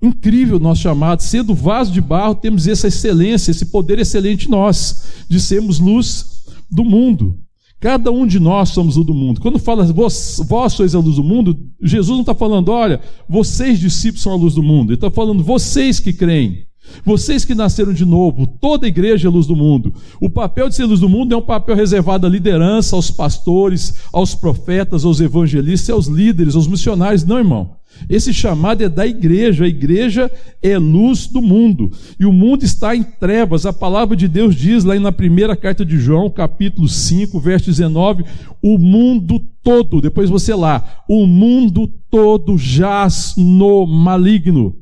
[0.00, 5.24] Incrível nosso chamado, sendo vaso de barro, temos essa excelência, esse poder excelente em nós,
[5.28, 7.38] de sermos luz do mundo.
[7.80, 9.40] Cada um de nós somos luz do mundo.
[9.40, 13.78] Quando fala vós, vós sois a luz do mundo, Jesus não está falando, olha, vocês
[13.78, 14.90] discípulos são a luz do mundo.
[14.90, 16.66] Ele está falando, vocês que creem.
[17.04, 19.94] Vocês que nasceram de novo, toda a igreja é luz do mundo.
[20.20, 23.94] O papel de ser luz do mundo é um papel reservado à liderança, aos pastores,
[24.12, 27.24] aos profetas, aos evangelistas, aos líderes, aos missionários.
[27.24, 27.77] Não, irmão.
[28.08, 29.64] Esse chamado é da igreja.
[29.64, 30.30] A igreja
[30.62, 31.90] é luz do mundo.
[32.18, 33.64] E o mundo está em trevas.
[33.64, 38.24] A palavra de Deus diz lá na primeira carta de João, capítulo 5, verso 19:
[38.62, 44.76] o mundo todo, depois você lá, o mundo todo jaz no maligno.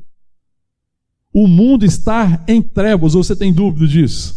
[1.33, 4.35] O mundo está em trevas, ou você tem dúvida disso?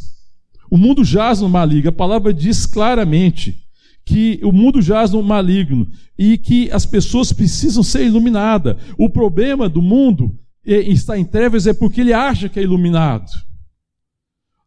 [0.71, 1.89] O mundo jaz no maligno.
[1.89, 3.70] A palavra diz claramente
[4.11, 5.87] que o mundo jaz no maligno
[6.19, 8.77] e que as pessoas precisam ser iluminadas.
[8.99, 13.31] O problema do mundo está em trevas é porque ele acha que é iluminado.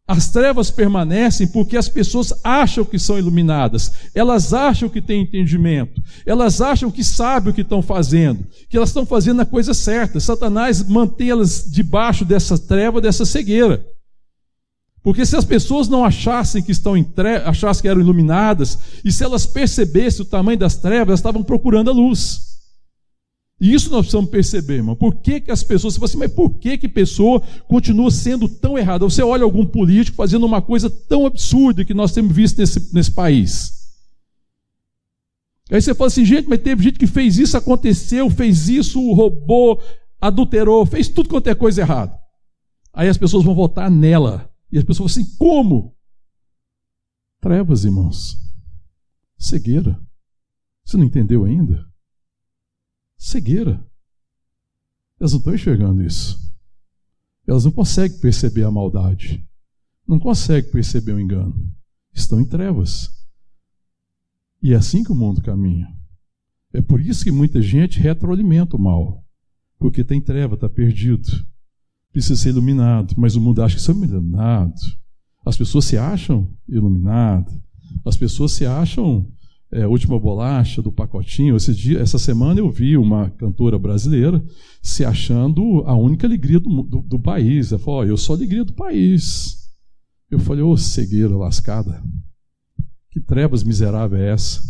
[0.08, 6.02] As trevas permanecem porque as pessoas acham que são iluminadas, elas acham que têm entendimento,
[6.24, 10.20] elas acham que sabem o que estão fazendo, que elas estão fazendo a coisa certa.
[10.20, 13.84] Satanás mantê-las debaixo dessa treva, dessa cegueira.
[15.04, 19.22] Porque se as pessoas não achassem que estão trevas, achassem que eram iluminadas, e se
[19.22, 22.54] elas percebessem o tamanho das trevas, elas estavam procurando a luz.
[23.60, 24.96] E isso nós precisamos perceber, irmão.
[24.96, 28.48] Por que, que as pessoas, você fala assim, mas por que, que pessoa continua sendo
[28.48, 29.04] tão errada?
[29.04, 33.10] Você olha algum político fazendo uma coisa tão absurda que nós temos visto nesse, nesse
[33.10, 33.74] país.
[35.70, 39.82] Aí você fala assim, gente, mas teve gente que fez isso, aconteceu, fez isso, roubou,
[40.18, 42.18] adulterou, fez tudo quanto é coisa errada.
[42.90, 44.53] Aí as pessoas vão votar nela.
[44.74, 45.96] E as pessoas falam assim: como?
[47.40, 48.36] Trevas, irmãos.
[49.38, 50.04] Cegueira.
[50.84, 51.88] Você não entendeu ainda?
[53.16, 53.86] Cegueira.
[55.20, 56.52] Elas não estão enxergando isso.
[57.46, 59.48] Elas não conseguem perceber a maldade.
[60.08, 61.72] Não conseguem perceber o engano.
[62.12, 63.10] Estão em trevas.
[64.60, 65.86] E é assim que o mundo caminha.
[66.72, 69.24] É por isso que muita gente retroalimenta o mal.
[69.78, 71.46] Porque tem treva, está perdido
[72.14, 74.96] precisa ser iluminado, mas o mundo acha que são iluminados.
[75.44, 77.52] As pessoas se acham iluminadas,
[78.06, 79.26] as pessoas se acham
[79.72, 81.56] é, última bolacha do pacotinho.
[81.56, 84.42] Esse dia, essa semana eu vi uma cantora brasileira
[84.80, 87.72] se achando a única alegria do, do, do país.
[87.72, 89.56] Ela falou: oh, Eu sou a alegria do país.
[90.30, 92.00] Eu falei: Ô oh, cegueira lascada,
[93.10, 94.62] que trevas miserável é essa?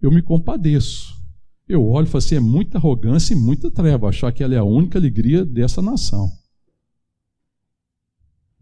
[0.00, 1.18] Eu me compadeço.
[1.66, 4.58] Eu olho e falo assim: é muita arrogância e muita treva achar que ela é
[4.58, 6.39] a única alegria dessa nação.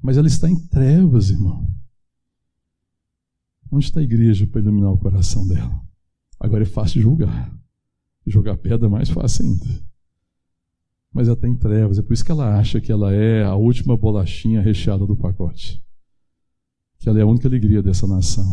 [0.09, 1.71] Mas ela está em trevas, irmão.
[3.71, 5.83] Onde está a igreja para iluminar o coração dela?
[6.41, 7.55] Agora é fácil julgar.
[8.27, 9.67] Jogar pedra é mais fácil ainda.
[11.13, 11.99] Mas ela está em trevas.
[11.99, 15.79] É por isso que ela acha que ela é a última bolachinha recheada do pacote.
[16.99, 18.51] Que ela é a única alegria dessa nação.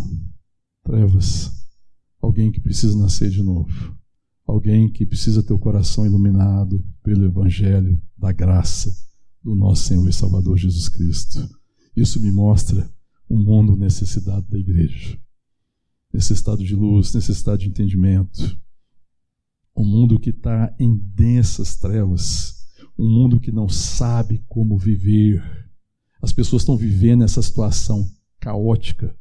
[0.83, 1.53] Trevas.
[2.21, 3.97] Alguém que precisa nascer de novo.
[4.45, 9.05] Alguém que precisa ter o coração iluminado pelo Evangelho da graça
[9.45, 11.47] do nosso Senhor e Salvador Jesus Cristo.
[11.95, 12.91] Isso me mostra
[13.29, 15.19] um mundo necessitado da igreja.
[16.11, 18.59] Necessitado de luz, necessitado de entendimento.
[19.77, 22.65] Um mundo que está em densas trevas.
[22.97, 25.43] Um mundo que não sabe como viver.
[26.19, 29.15] As pessoas estão vivendo essa situação caótica,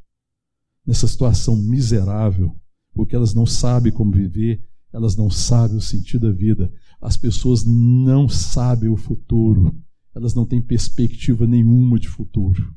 [0.85, 2.59] nessa situação miserável,
[2.93, 6.73] porque elas não sabem como viver, elas não sabem o sentido da vida.
[6.99, 9.84] As pessoas não sabem o futuro,
[10.15, 12.73] elas não têm perspectiva nenhuma de futuro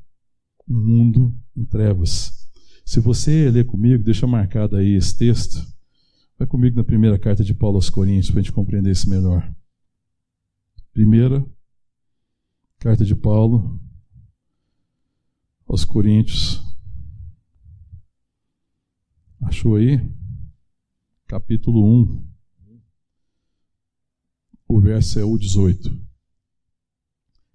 [0.69, 2.49] um mundo em trevas.
[2.85, 5.67] Se você ler comigo, deixa marcado aí esse texto.
[6.39, 9.51] Vai comigo na primeira carta de Paulo aos Coríntios para a gente compreender isso melhor.
[10.93, 11.45] Primeira
[12.79, 13.81] carta de Paulo
[15.67, 16.63] aos Coríntios.
[19.41, 20.01] Achou aí?
[21.27, 22.29] Capítulo 1.
[24.69, 26.08] O verso é o 18.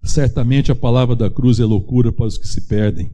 [0.04, 3.10] Certamente a palavra da cruz é loucura para os que se perdem,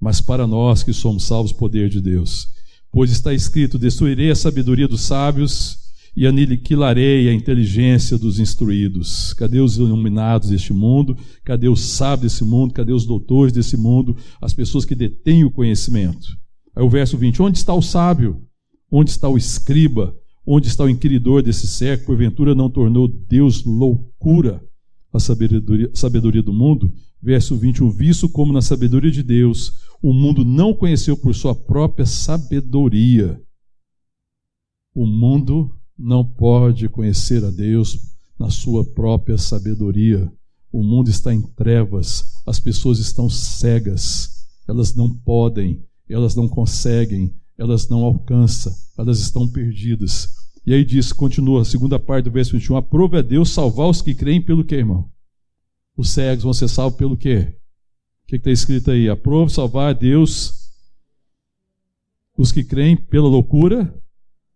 [0.00, 2.48] mas para nós que somos salvos, poder de Deus.
[2.90, 5.76] Pois está escrito: Destruirei a sabedoria dos sábios
[6.16, 9.34] e aniquilarei a inteligência dos instruídos.
[9.34, 11.14] Cadê os iluminados deste mundo?
[11.44, 12.72] Cadê os sábios desse mundo?
[12.72, 14.16] Cadê os doutores desse mundo?
[14.40, 16.26] As pessoas que detêm o conhecimento.
[16.74, 18.40] Aí o verso 20: Onde está o sábio?
[18.90, 20.16] Onde está o escriba?
[20.44, 22.06] Onde está o inquiridor desse século?
[22.06, 24.62] Porventura não tornou Deus loucura
[25.12, 26.92] a sabedoria, sabedoria do mundo,
[27.22, 32.06] verso 21, visto como na sabedoria de Deus o mundo não conheceu por sua própria
[32.06, 33.40] sabedoria.
[34.94, 37.98] O mundo não pode conhecer a Deus
[38.38, 40.32] na sua própria sabedoria.
[40.72, 47.34] O mundo está em trevas, as pessoas estão cegas, elas não podem, elas não conseguem,
[47.58, 50.39] elas não alcançam, elas estão perdidas.
[50.66, 54.02] E aí diz, continua, a segunda parte do verso 21, aprove a Deus salvar os
[54.02, 55.10] que creem pelo que, irmão?
[55.96, 57.54] Os cegos vão ser salvos pelo quê?
[58.24, 59.08] O que está escrito aí?
[59.08, 60.70] Aprove salvar a Deus
[62.36, 63.94] os que creem pela loucura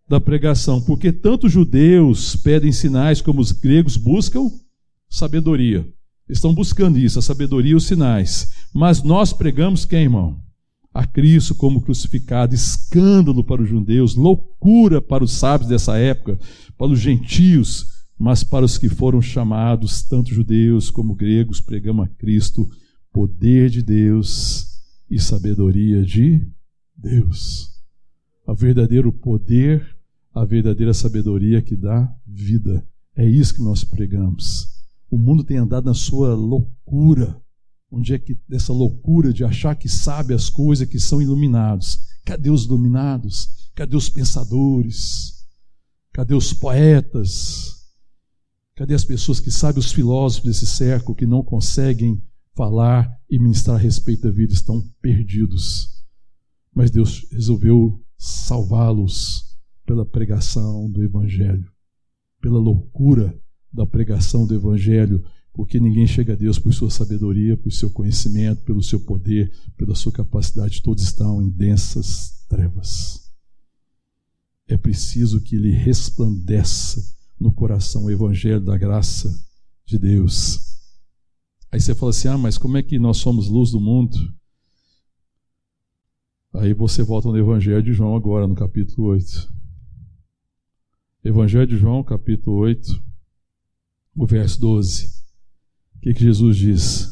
[0.09, 0.81] da pregação.
[0.81, 4.51] Porque tanto os judeus pedem sinais como os gregos buscam
[5.09, 5.87] sabedoria.
[6.29, 8.53] Estão buscando isso, a sabedoria e os sinais.
[8.73, 10.44] Mas nós pregamos quem, irmão?
[10.95, 16.39] A Cristo como crucificado, escândalo para os judeus, loucura para os sábios dessa época,
[16.79, 17.87] para os gentios,
[18.17, 22.69] mas para os que foram chamados, tanto judeus como gregos, pregamos a Cristo,
[23.13, 24.69] poder de Deus
[25.11, 26.47] e sabedoria de
[26.97, 27.71] Deus.
[28.47, 29.85] O verdadeiro poder,
[30.33, 32.87] a verdadeira sabedoria que dá vida.
[33.17, 34.69] É isso que nós pregamos.
[35.11, 37.41] O mundo tem andado na sua loucura
[37.95, 42.01] Onde é que essa loucura de achar que sabe as coisas que são iluminados?
[42.25, 43.71] Cadê os iluminados?
[43.73, 45.47] Cadê os pensadores?
[46.13, 47.85] Cadê os poetas?
[48.75, 52.21] Cadê as pessoas que sabem os filósofos desse século que não conseguem
[52.57, 56.05] falar e ministrar a respeito da vida, estão perdidos.
[56.75, 61.71] Mas Deus resolveu salvá-los pela pregação do Evangelho,
[62.41, 63.39] pela loucura
[63.73, 65.25] da pregação do Evangelho,
[65.55, 69.95] porque ninguém chega a Deus por sua sabedoria, por seu conhecimento, pelo seu poder, pela
[69.95, 70.83] sua capacidade.
[70.83, 73.33] Todos estão em densas trevas.
[74.67, 77.01] É preciso que lhe resplandeça
[77.39, 79.33] no coração o evangelho da graça
[79.87, 80.59] de Deus.
[81.71, 84.17] Aí você fala assim: ah, mas como é que nós somos luz do mundo?
[86.53, 89.53] Aí você volta no Evangelho de João agora, no capítulo 8.
[91.25, 93.03] Evangelho de João, capítulo 8,
[94.15, 95.24] o verso 12
[96.05, 97.11] que, que Jesus diz?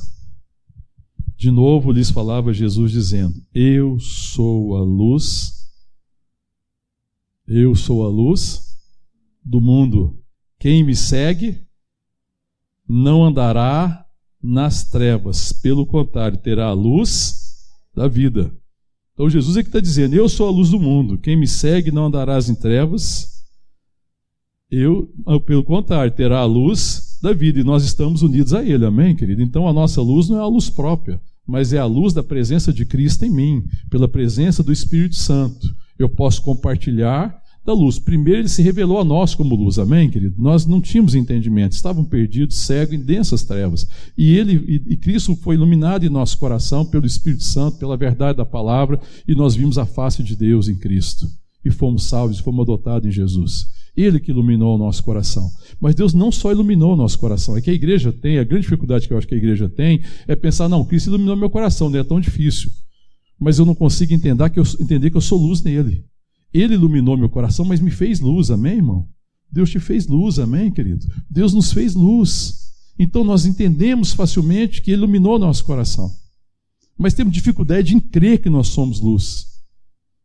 [1.34, 5.66] De novo lhes falava Jesus dizendo: Eu sou a luz,
[7.48, 8.76] eu sou a luz
[9.42, 10.22] do mundo.
[10.58, 11.66] Quem me segue
[12.86, 14.06] não andará
[14.42, 17.64] nas trevas, pelo contrário, terá a luz
[17.94, 18.54] da vida.
[19.14, 21.16] Então Jesus é que está dizendo: Eu sou a luz do mundo.
[21.16, 23.42] Quem me segue não andará em trevas.
[24.70, 25.10] Eu,
[25.46, 29.40] pelo contrário, terá a luz da vida e nós estamos unidos a Ele, amém, querido?
[29.40, 32.72] Então a nossa luz não é a luz própria, mas é a luz da presença
[32.72, 35.68] de Cristo em mim, pela presença do Espírito Santo.
[35.96, 37.98] Eu posso compartilhar da luz.
[37.98, 40.34] Primeiro, ele se revelou a nós como luz, amém, querido?
[40.36, 43.86] Nós não tínhamos entendimento, estavam perdidos, cegos em densas trevas.
[44.18, 48.44] E ele e, Cristo foi iluminado em nosso coração pelo Espírito Santo, pela verdade da
[48.44, 48.98] palavra,
[49.28, 51.26] e nós vimos a face de Deus em Cristo.
[51.64, 53.66] E fomos salvos, fomos adotados em Jesus.
[53.96, 55.50] Ele que iluminou o nosso coração.
[55.80, 58.62] Mas Deus não só iluminou o nosso coração, é que a igreja tem, a grande
[58.62, 61.90] dificuldade que eu acho que a igreja tem é pensar, não, Cristo iluminou meu coração,
[61.90, 62.70] não é tão difícil.
[63.38, 66.04] Mas eu não consigo entender que eu, entender que eu sou luz nele.
[66.54, 69.08] Ele iluminou meu coração, mas me fez luz, amém, irmão?
[69.50, 71.06] Deus te fez luz, amém, querido?
[71.30, 72.54] Deus nos fez luz.
[72.98, 76.10] Então nós entendemos facilmente que Ele iluminou nosso coração.
[76.96, 79.51] Mas temos dificuldade em crer que nós somos luz.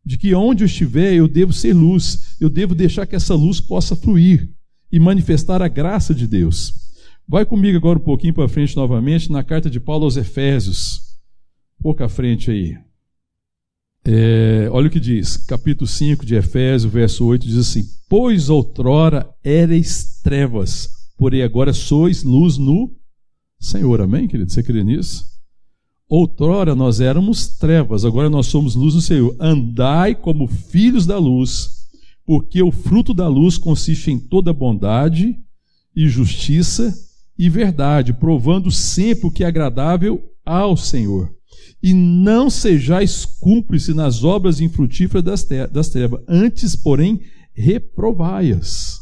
[0.08, 3.60] De que onde eu estiver eu devo ser luz, eu devo deixar que essa luz
[3.60, 4.50] possa fluir
[4.90, 6.74] e manifestar a graça de Deus.
[7.28, 11.02] Vai comigo agora um pouquinho para frente novamente na carta de Paulo aos Efésios.
[11.82, 12.78] Pouca à frente aí.
[14.06, 19.30] É, olha o que diz, capítulo 5 de Efésios, verso 8, diz assim: Pois outrora
[19.44, 20.88] erais trevas,
[21.18, 22.96] porém agora sois luz no
[23.60, 24.00] Senhor.
[24.00, 24.50] Amém, querido?
[24.50, 25.37] Você crê nisso?
[26.10, 29.36] Outrora nós éramos trevas, agora nós somos luz no Senhor.
[29.40, 31.70] Andai como filhos da luz,
[32.26, 35.36] porque o fruto da luz consiste em toda bondade
[35.96, 36.94] e justiça
[37.38, 41.38] e verdade, provando sempre o que é agradável ao Senhor
[41.82, 47.22] e não sejais cúmplices nas obras infrutíferas das, das trevas, antes, porém,
[47.54, 49.00] reprovai-as.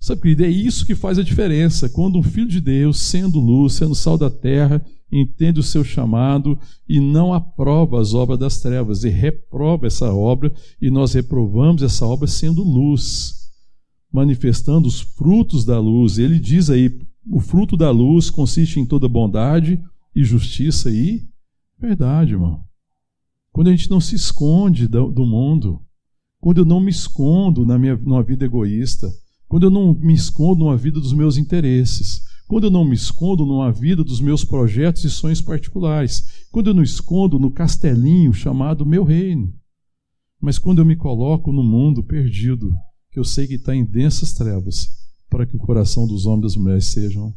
[0.00, 1.88] Sabe, querido, é isso que faz a diferença.
[1.88, 6.58] Quando um filho de Deus, sendo luz, sendo sal da terra, entende o seu chamado
[6.88, 12.06] e não aprova as obras das trevas, e reprova essa obra, e nós reprovamos essa
[12.06, 13.50] obra sendo luz,
[14.12, 16.18] manifestando os frutos da luz.
[16.18, 17.00] Ele diz aí:
[17.30, 19.80] o fruto da luz consiste em toda bondade
[20.14, 21.28] e justiça e
[21.78, 22.64] Verdade, irmão.
[23.52, 25.80] Quando a gente não se esconde do, do mundo,
[26.40, 29.08] quando eu não me escondo na minha numa vida egoísta,
[29.46, 33.46] quando eu não me escondo numa vida dos meus interesses, quando eu não me escondo
[33.46, 38.84] numa vida dos meus projetos e sonhos particulares, quando eu não escondo no castelinho chamado
[38.84, 39.54] meu reino,
[40.40, 42.74] mas quando eu me coloco no mundo perdido,
[43.12, 44.88] que eu sei que está em densas trevas,
[45.30, 47.32] para que o coração dos homens e das mulheres sejam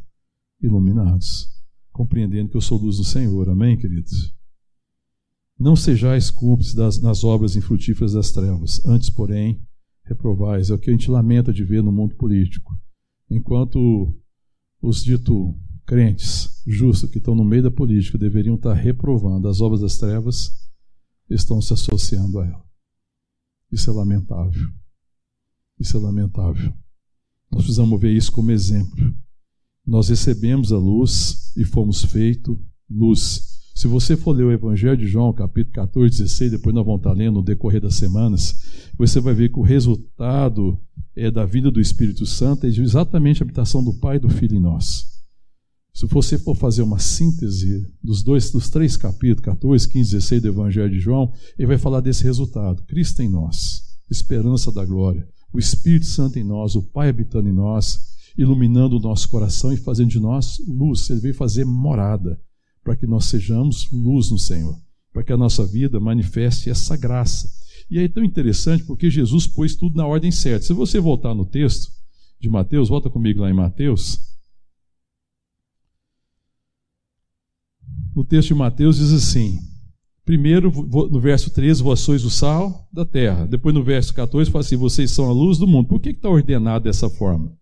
[0.60, 1.52] iluminados
[1.92, 3.48] compreendendo que eu sou luz do Senhor.
[3.48, 4.34] Amém, queridos?
[5.58, 9.62] Não sejais cúmplices das, nas obras infrutíferas das trevas, antes, porém,
[10.04, 10.70] reprovais.
[10.70, 12.74] É o que a gente lamenta de ver no mundo político.
[13.30, 14.14] Enquanto
[14.82, 15.56] os dito
[15.86, 20.52] crentes justos que estão no meio da política deveriam estar reprovando as obras das trevas,
[21.30, 22.64] estão se associando a ela.
[23.70, 24.68] Isso é lamentável.
[25.78, 26.72] Isso é lamentável.
[27.50, 29.14] Nós precisamos ver isso como exemplo
[29.86, 32.56] nós recebemos a luz e fomos feitos
[32.88, 33.51] luz.
[33.74, 37.12] Se você for ler o Evangelho de João, capítulo 14, 16, depois nós vamos estar
[37.12, 40.78] lendo no decorrer das semanas, você vai ver que o resultado
[41.16, 44.56] é da vida do Espírito Santo é exatamente a habitação do Pai e do Filho
[44.56, 45.12] em nós.
[45.94, 50.48] Se você for fazer uma síntese dos dois, dos três capítulos, 14, 15, 16 do
[50.48, 52.82] Evangelho de João, ele vai falar desse resultado.
[52.84, 57.52] Cristo em nós, esperança da glória, o Espírito Santo em nós, o Pai habitando em
[57.52, 58.00] nós,
[58.38, 61.10] iluminando o nosso coração e fazendo de nós luz.
[61.10, 62.40] Ele veio fazer morada
[62.82, 64.76] para que nós sejamos luz no Senhor,
[65.12, 67.48] para que a nossa vida manifeste essa graça.
[67.90, 70.66] E é tão interessante porque Jesus pôs tudo na ordem certa.
[70.66, 71.90] Se você voltar no texto
[72.40, 74.18] de Mateus, volta comigo lá em Mateus.
[78.14, 79.58] No texto de Mateus diz assim:
[80.24, 83.46] primeiro, no verso 13, vós sois o sal da terra.
[83.46, 85.88] Depois, no verso 14, fala assim: vocês são a luz do mundo.
[85.88, 87.52] Por que está ordenado dessa forma?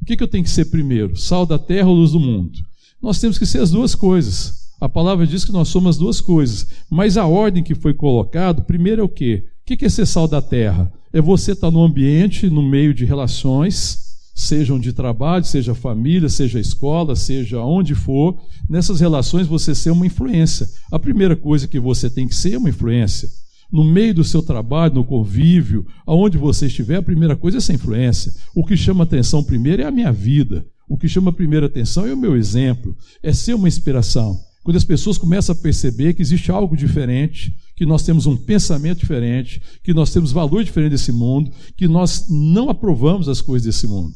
[0.00, 1.16] O que, que eu tenho que ser primeiro?
[1.16, 2.58] Sal da terra ou luz do mundo?
[3.00, 4.63] Nós temos que ser as duas coisas.
[4.84, 6.66] A palavra diz que nós somos as duas coisas.
[6.90, 9.46] Mas a ordem que foi colocada, primeiro é o quê?
[9.62, 10.92] O que é ser sal da terra?
[11.10, 13.98] É você estar no ambiente, no meio de relações,
[14.34, 20.06] sejam de trabalho, seja família, seja escola, seja onde for, nessas relações você ser uma
[20.06, 20.68] influência.
[20.92, 23.26] A primeira coisa que você tem que ser é uma influência
[23.72, 27.72] no meio do seu trabalho, no convívio, aonde você estiver, a primeira coisa é essa
[27.72, 28.34] influência.
[28.54, 30.64] O que chama atenção primeiro é a minha vida.
[30.86, 34.38] O que chama a primeira atenção é o meu exemplo, é ser uma inspiração.
[34.64, 39.00] Quando as pessoas começam a perceber que existe algo diferente, que nós temos um pensamento
[39.00, 43.86] diferente, que nós temos valor diferente desse mundo, que nós não aprovamos as coisas desse
[43.86, 44.14] mundo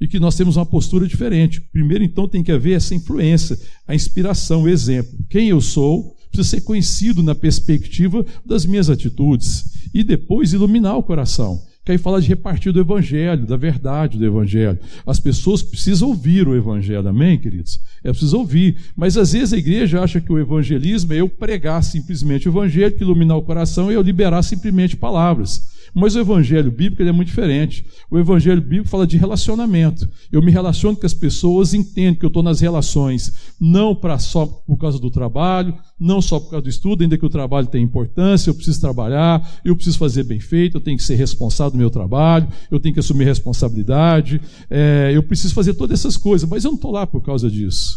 [0.00, 1.60] e que nós temos uma postura diferente.
[1.60, 5.12] Primeiro, então, tem que haver essa influência, a inspiração, o exemplo.
[5.28, 11.02] Quem eu sou, precisa ser conhecido na perspectiva das minhas atitudes e depois iluminar o
[11.02, 11.60] coração.
[11.88, 14.78] Que aí fala de repartir do evangelho, da verdade do evangelho.
[15.06, 17.80] As pessoas precisam ouvir o evangelho, amém, queridos?
[18.04, 18.76] É preciso ouvir.
[18.94, 22.94] Mas às vezes a igreja acha que o evangelismo é eu pregar simplesmente o evangelho,
[22.94, 25.77] que iluminar o coração e eu liberar simplesmente palavras.
[25.94, 27.84] Mas o evangelho bíblico é muito diferente.
[28.10, 30.08] O evangelho bíblico fala de relacionamento.
[30.30, 34.46] Eu me relaciono com as pessoas, entendo que eu estou nas relações, não para só
[34.46, 37.84] por causa do trabalho, não só por causa do estudo, ainda que o trabalho tenha
[37.84, 41.78] importância, eu preciso trabalhar, eu preciso fazer bem feito, eu tenho que ser responsável do
[41.78, 46.64] meu trabalho, eu tenho que assumir responsabilidade, é, eu preciso fazer todas essas coisas, mas
[46.64, 47.96] eu não estou lá por causa disso.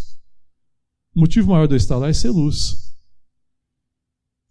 [1.16, 2.91] O motivo maior de eu estar lá é ser luz.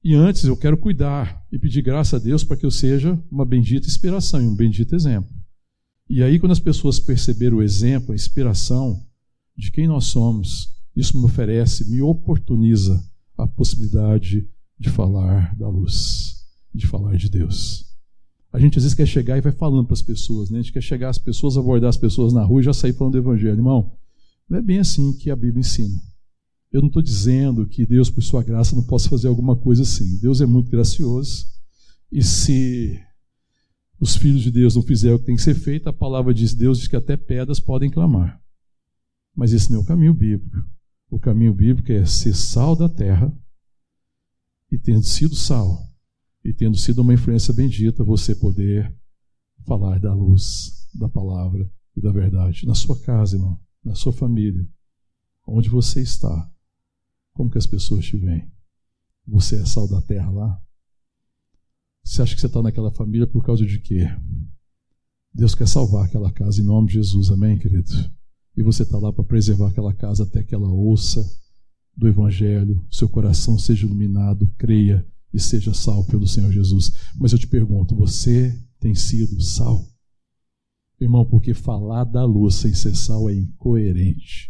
[0.03, 3.45] E antes eu quero cuidar e pedir graça a Deus para que eu seja uma
[3.45, 5.31] bendita inspiração e um bendito exemplo.
[6.09, 9.07] E aí, quando as pessoas perceberem o exemplo, a inspiração
[9.57, 13.01] de quem nós somos, isso me oferece, me oportuniza
[13.37, 14.49] a possibilidade
[14.79, 17.85] de falar da luz, de falar de Deus.
[18.53, 20.59] A gente às vezes quer chegar e vai falando para as pessoas, né?
[20.59, 23.13] a gente quer chegar às pessoas, abordar as pessoas na rua e já sair falando
[23.13, 23.59] do Evangelho.
[23.59, 23.93] Irmão,
[24.49, 26.01] não é bem assim que a Bíblia ensina.
[26.73, 30.19] Eu não estou dizendo que Deus, por sua graça, não possa fazer alguma coisa assim.
[30.19, 31.47] Deus é muito gracioso.
[32.13, 33.01] E se
[33.99, 36.55] os filhos de Deus não fizerem o que tem que ser feito, a palavra diz:
[36.55, 38.41] Deus diz que até pedras podem clamar.
[39.35, 40.57] Mas esse não é o caminho bíblico.
[41.11, 43.33] O caminho bíblico é ser sal da terra
[44.71, 45.89] e, tendo sido sal,
[46.45, 48.95] e tendo sido uma influência bendita, você poder
[49.67, 54.67] falar da luz, da palavra e da verdade na sua casa, irmão, na sua família,
[55.47, 56.51] onde você está.
[57.33, 58.51] Como que as pessoas te veem?
[59.27, 60.63] Você é sal da terra lá?
[62.03, 64.07] Você acha que você está naquela família por causa de quê?
[65.33, 67.91] Deus quer salvar aquela casa em nome de Jesus, amém, querido?
[68.57, 71.25] E você está lá para preservar aquela casa até que ela ouça
[71.97, 76.93] do Evangelho, seu coração seja iluminado, creia e seja salvo pelo Senhor Jesus.
[77.17, 79.87] Mas eu te pergunto, você tem sido sal?
[81.01, 84.50] Irmão, porque falar da luz sem ser sal é incoerente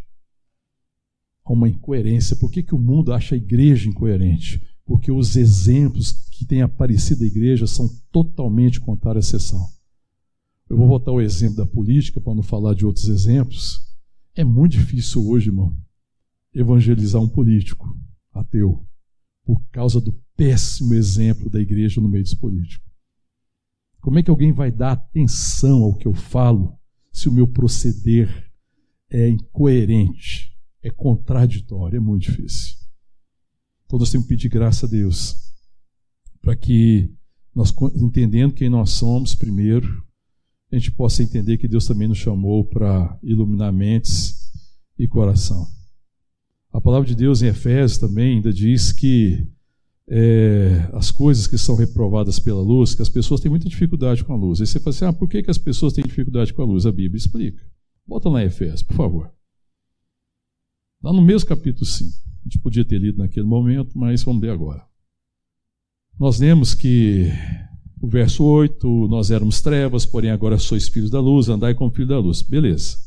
[1.51, 2.37] há uma incoerência.
[2.37, 4.63] Por que, que o mundo acha a igreja incoerente?
[4.85, 9.67] Porque os exemplos que têm aparecido da igreja são totalmente contrários à sessão.
[10.69, 13.81] Eu vou voltar ao exemplo da política para não falar de outros exemplos.
[14.35, 15.77] É muito difícil hoje, irmão,
[16.55, 17.99] evangelizar um político
[18.33, 18.87] ateu
[19.45, 22.89] por causa do péssimo exemplo da igreja no meio dos políticos.
[24.01, 26.79] Como é que alguém vai dar atenção ao que eu falo
[27.13, 28.51] se o meu proceder
[29.11, 30.50] é incoerente?
[30.83, 32.77] É contraditório, é muito difícil.
[33.85, 35.37] Então nós temos que pedir graça a Deus
[36.41, 37.13] para que
[37.55, 40.03] nós, entendendo quem nós somos primeiro,
[40.71, 44.53] a gente possa entender que Deus também nos chamou para iluminar mentes
[44.99, 45.67] e coração.
[46.73, 49.45] A palavra de Deus em Efésios também ainda diz que
[50.07, 54.33] é, as coisas que são reprovadas pela luz, que as pessoas têm muita dificuldade com
[54.33, 54.61] a luz.
[54.61, 56.87] Aí você fala assim: ah, por que, que as pessoas têm dificuldade com a luz?
[56.87, 57.65] A Bíblia explica.
[58.07, 59.33] Volta lá em Efésios, por favor.
[61.03, 62.11] Lá no mesmo capítulo 5.
[62.11, 64.85] A gente podia ter lido naquele momento, mas vamos ler agora.
[66.19, 67.31] Nós lemos que
[68.03, 72.11] o verso 8, nós éramos trevas, porém agora sois filhos da luz, andai como filhos
[72.11, 72.43] da luz.
[72.43, 72.99] Beleza.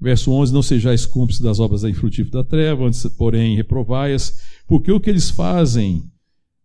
[0.00, 4.92] Verso 11, não sejais cúmplices das obras da infrutífera da treva, antes, porém reprovai-as, porque
[4.92, 6.04] o que eles fazem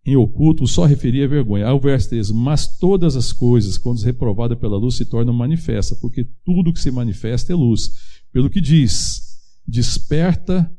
[0.05, 1.67] em oculto só referia a vergonha.
[1.67, 5.99] Aí o verso 13, mas todas as coisas, quando reprovadas pela luz, se tornam manifestas,
[5.99, 7.89] porque tudo que se manifesta é luz.
[8.31, 9.24] Pelo que diz,
[9.67, 10.71] Desperta,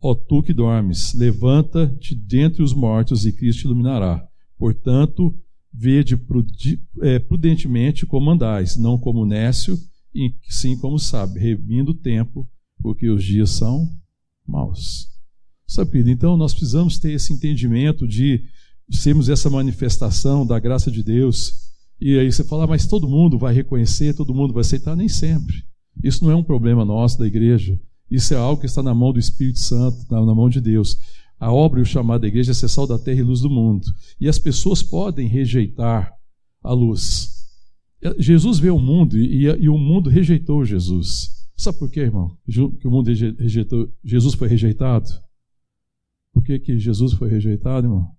[0.00, 4.26] ó tu que dormes, levanta-te dentre os mortos e Cristo te iluminará.
[4.56, 5.36] Portanto,
[5.72, 6.18] vede
[7.02, 9.78] é, prudentemente como andais, não como nécio,
[10.14, 12.48] e sim como sabe, remindo o tempo,
[12.82, 13.88] porque os dias são
[14.46, 15.08] maus.
[15.66, 18.42] Sabe, então nós precisamos ter esse entendimento de
[18.90, 21.70] sermos essa manifestação da graça de Deus.
[22.00, 24.96] E aí você fala, mas todo mundo vai reconhecer, todo mundo vai aceitar?
[24.96, 25.54] Nem sempre.
[26.02, 27.78] Isso não é um problema nosso da igreja.
[28.10, 30.98] Isso é algo que está na mão do Espírito Santo, na mão de Deus.
[31.38, 33.48] A obra e o chamado da igreja é ser sal da terra e luz do
[33.48, 33.86] mundo.
[34.20, 36.12] E as pessoas podem rejeitar
[36.62, 37.30] a luz.
[38.18, 41.30] Jesus veio ao mundo e, e, o mundo rejeitou Jesus.
[41.56, 42.36] Sabe por quê, irmão?
[42.46, 45.08] Que o mundo rejeitou, Jesus foi rejeitado?
[46.32, 48.10] Por que, que Jesus foi rejeitado, irmão?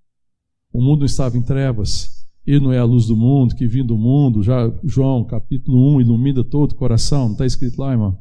[0.71, 2.09] O mundo estava em trevas.
[2.45, 4.43] Ele não é a luz do mundo, que vindo do mundo.
[4.43, 7.25] Já João, capítulo 1, ilumina todo o coração.
[7.25, 8.20] Não está escrito lá, irmão?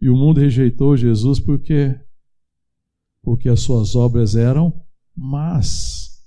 [0.00, 1.94] E o mundo rejeitou Jesus por quê?
[3.22, 4.72] Porque as suas obras eram
[5.14, 6.22] más.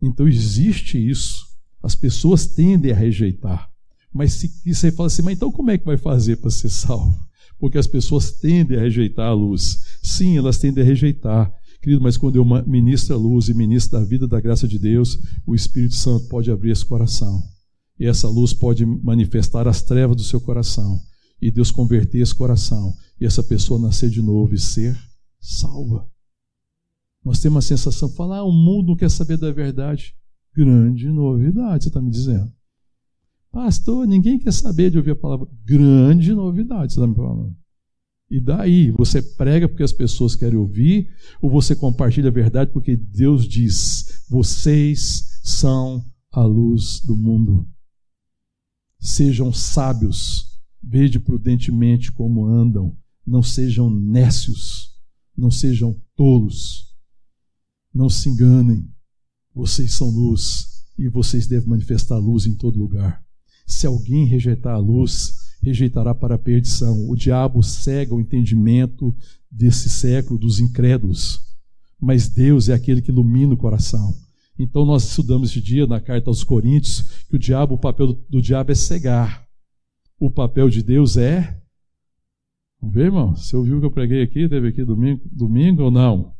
[0.00, 1.46] Então existe isso.
[1.82, 3.70] As pessoas tendem a rejeitar.
[4.12, 7.14] Mas se você fala assim, mas então como é que vai fazer para ser salvo?
[7.58, 9.98] Porque as pessoas tendem a rejeitar a luz.
[10.02, 11.52] Sim, elas tendem a rejeitar.
[11.82, 15.18] Querido, mas quando eu ministro a luz e ministro da vida da graça de Deus,
[15.46, 17.42] o Espírito Santo pode abrir esse coração.
[17.98, 20.98] E essa luz pode manifestar as trevas do seu coração
[21.40, 24.98] e Deus converter esse coração e essa pessoa nascer de novo e ser
[25.40, 26.08] salva.
[27.24, 30.14] Nós temos a sensação de falar, ah, o mundo quer saber da verdade.
[30.54, 32.52] Grande novidade, você está me dizendo.
[33.50, 35.48] Pastor, ninguém quer saber de ouvir a palavra.
[35.64, 37.56] Grande novidade, você está me falando.
[38.30, 41.08] E daí, você prega porque as pessoas querem ouvir,
[41.40, 47.66] ou você compartilha a verdade porque Deus diz: vocês são a luz do mundo.
[49.00, 50.47] Sejam sábios,
[50.88, 54.94] vede prudentemente como andam, não sejam nécios,
[55.36, 56.96] não sejam tolos,
[57.92, 58.88] não se enganem.
[59.54, 63.22] Vocês são luz e vocês devem manifestar a luz em todo lugar.
[63.66, 67.08] Se alguém rejeitar a luz, rejeitará para a perdição.
[67.08, 69.14] O diabo cega o entendimento
[69.50, 71.40] desse século dos incrédulos,
[72.00, 74.16] mas Deus é aquele que ilumina o coração.
[74.58, 78.24] Então nós estudamos esse dia na carta aos Coríntios que o diabo, o papel do,
[78.28, 79.47] do diabo é cegar.
[80.18, 81.58] O papel de Deus é
[82.80, 83.34] Vamos ver, irmão?
[83.34, 84.48] Você ouviu o que eu preguei aqui?
[84.48, 86.32] Teve aqui domingo, domingo ou não?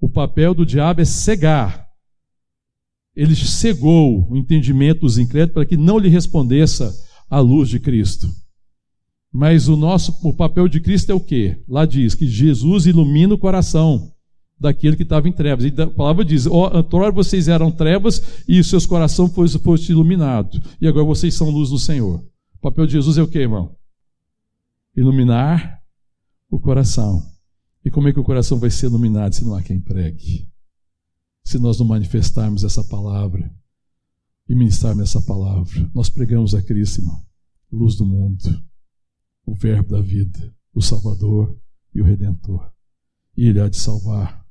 [0.00, 1.88] O papel do diabo é cegar.
[3.16, 6.84] Ele cegou o entendimento dos incrédulos para que não lhe respondesse
[7.28, 8.28] a luz de Cristo.
[9.32, 11.60] Mas o nosso, o papel de Cristo é o quê?
[11.68, 14.12] Lá diz que Jesus ilumina o coração
[14.58, 15.64] daquele que estava em trevas.
[15.64, 20.60] E a palavra diz: Outrora vocês eram trevas e seus corações foram iluminados.
[20.80, 22.24] E agora vocês são luz do Senhor.
[22.64, 23.76] O papel de Jesus é o quê, irmão?
[24.96, 25.82] Iluminar
[26.48, 27.22] o coração.
[27.84, 30.50] E como é que o coração vai ser iluminado se não há quem pregue?
[31.44, 33.54] Se nós não manifestarmos essa palavra
[34.48, 35.90] e ministrarmos essa palavra.
[35.94, 37.22] Nós pregamos a Cristo, irmão,
[37.70, 38.64] luz do mundo,
[39.44, 41.54] o Verbo da vida, o Salvador
[41.94, 42.72] e o Redentor.
[43.36, 44.42] E Ele há de salvar.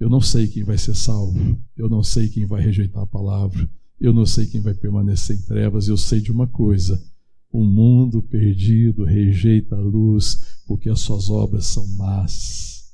[0.00, 3.70] Eu não sei quem vai ser salvo, eu não sei quem vai rejeitar a palavra,
[4.00, 7.00] eu não sei quem vai permanecer em trevas, eu sei de uma coisa:
[7.56, 12.92] o mundo perdido rejeita a luz porque as suas obras são más.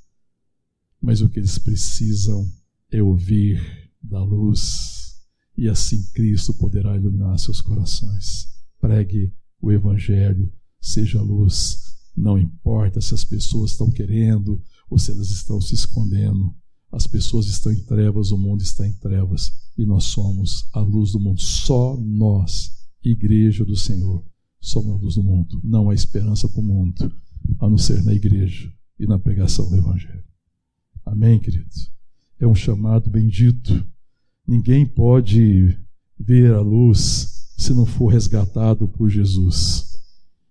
[1.01, 2.49] Mas o que eles precisam
[2.89, 3.61] é ouvir
[4.01, 5.17] da luz
[5.59, 8.47] e assim Cristo poderá iluminar seus corações.
[8.81, 11.97] Pregue o Evangelho, seja luz.
[12.17, 16.55] Não importa se as pessoas estão querendo ou se elas estão se escondendo.
[16.93, 21.11] As pessoas estão em trevas, o mundo está em trevas e nós somos a luz
[21.11, 21.41] do mundo.
[21.41, 22.71] Só nós,
[23.03, 24.25] Igreja do Senhor,
[24.63, 25.61] somos a luz do mundo.
[25.63, 27.13] Não há esperança para o mundo,
[27.61, 30.25] a não ser na igreja e na pregação do Evangelho.
[31.05, 31.91] Amém, queridos?
[32.41, 33.87] É um chamado bendito
[34.47, 35.79] Ninguém pode
[36.19, 40.03] ver a luz se não for resgatado por Jesus.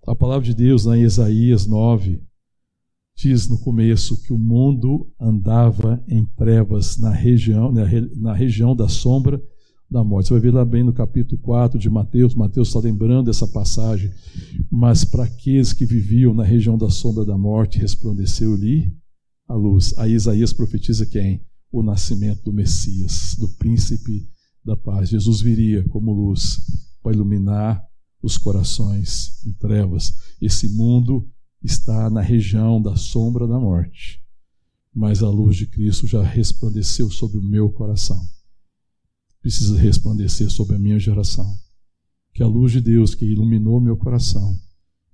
[0.08, 2.22] A palavra de Deus, lá em Isaías 9,
[3.16, 7.72] diz no começo que o mundo andava em trevas na região,
[8.16, 9.42] na região da sombra
[9.92, 10.30] da morte.
[10.30, 14.10] Você vai ver lá bem no capítulo 4 de Mateus, Mateus está lembrando essa passagem.
[14.72, 18.92] Mas para aqueles que viviam na região da sombra da morte, resplandeceu-lhe
[19.48, 19.94] a luz.
[19.98, 21.42] Aí Isaías profetiza quem?
[21.72, 24.30] o nascimento do Messias, do príncipe
[24.64, 25.10] da paz.
[25.10, 26.60] Jesus viria como luz
[27.02, 27.82] para iluminar
[28.22, 30.14] os corações em trevas.
[30.42, 31.28] Esse mundo
[31.64, 34.22] está na região da sombra da morte,
[34.94, 38.22] mas a luz de Cristo já resplandeceu sobre o meu coração.
[39.42, 41.58] Precisa resplandecer sobre a minha geração.
[42.34, 44.60] Que a luz de Deus que iluminou meu coração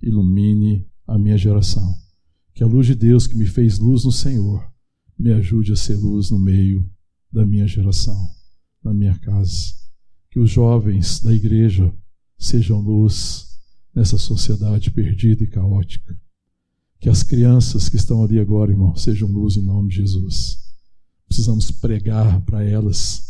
[0.00, 1.96] ilumine a minha geração.
[2.54, 4.70] Que a luz de Deus que me fez luz no Senhor
[5.18, 6.88] me ajude a ser luz no meio
[7.32, 8.28] da minha geração,
[8.82, 9.74] na minha casa.
[10.30, 11.92] Que os jovens da igreja
[12.38, 13.48] sejam luz
[13.94, 16.16] nessa sociedade perdida e caótica.
[17.00, 20.58] Que as crianças que estão ali agora, irmão, sejam luz em nome de Jesus.
[21.26, 23.27] Precisamos pregar para elas,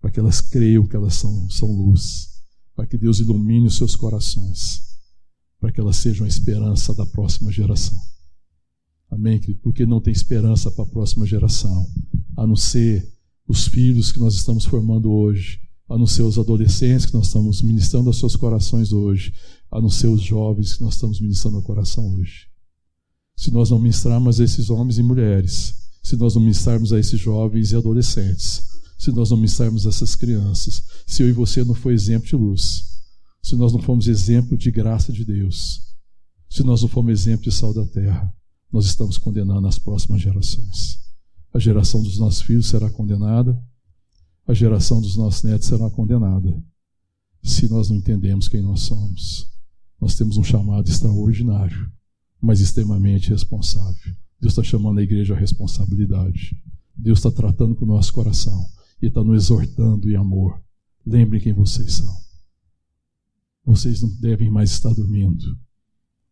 [0.00, 2.42] para que elas creiam que elas são, são luz,
[2.74, 4.82] para que Deus ilumine os seus corações,
[5.60, 7.98] para que elas sejam a esperança da próxima geração.
[9.10, 9.60] Amém, querido?
[9.60, 11.86] Porque não tem esperança para a próxima geração,
[12.36, 13.10] a não ser
[13.48, 17.62] os filhos que nós estamos formando hoje, a não ser os adolescentes que nós estamos
[17.62, 19.32] ministrando aos seus corações hoje,
[19.70, 22.46] a não ser os jovens que nós estamos ministrando ao coração hoje.
[23.34, 27.18] Se nós não ministrarmos a esses homens e mulheres, se nós não ministrarmos a esses
[27.18, 31.74] jovens e adolescentes, se nós não ministrarmos a essas crianças, se eu e você não
[31.74, 32.82] for exemplo de luz,
[33.40, 35.80] se nós não formos exemplo de graça de Deus,
[36.50, 38.34] se nós não formos exemplo de sal da terra,
[38.72, 40.98] nós estamos condenando as próximas gerações.
[41.54, 43.56] A geração dos nossos filhos será condenada,
[44.46, 46.60] a geração dos nossos netos será condenada,
[47.42, 49.46] se nós não entendemos quem nós somos.
[50.00, 51.90] Nós temos um chamado extraordinário,
[52.40, 54.14] mas extremamente responsável.
[54.40, 56.56] Deus está chamando a igreja à responsabilidade.
[56.96, 60.62] Deus está tratando com o nosso coração e está nos exortando em amor.
[61.04, 62.16] Lembrem quem vocês são.
[63.64, 65.58] Vocês não devem mais estar dormindo.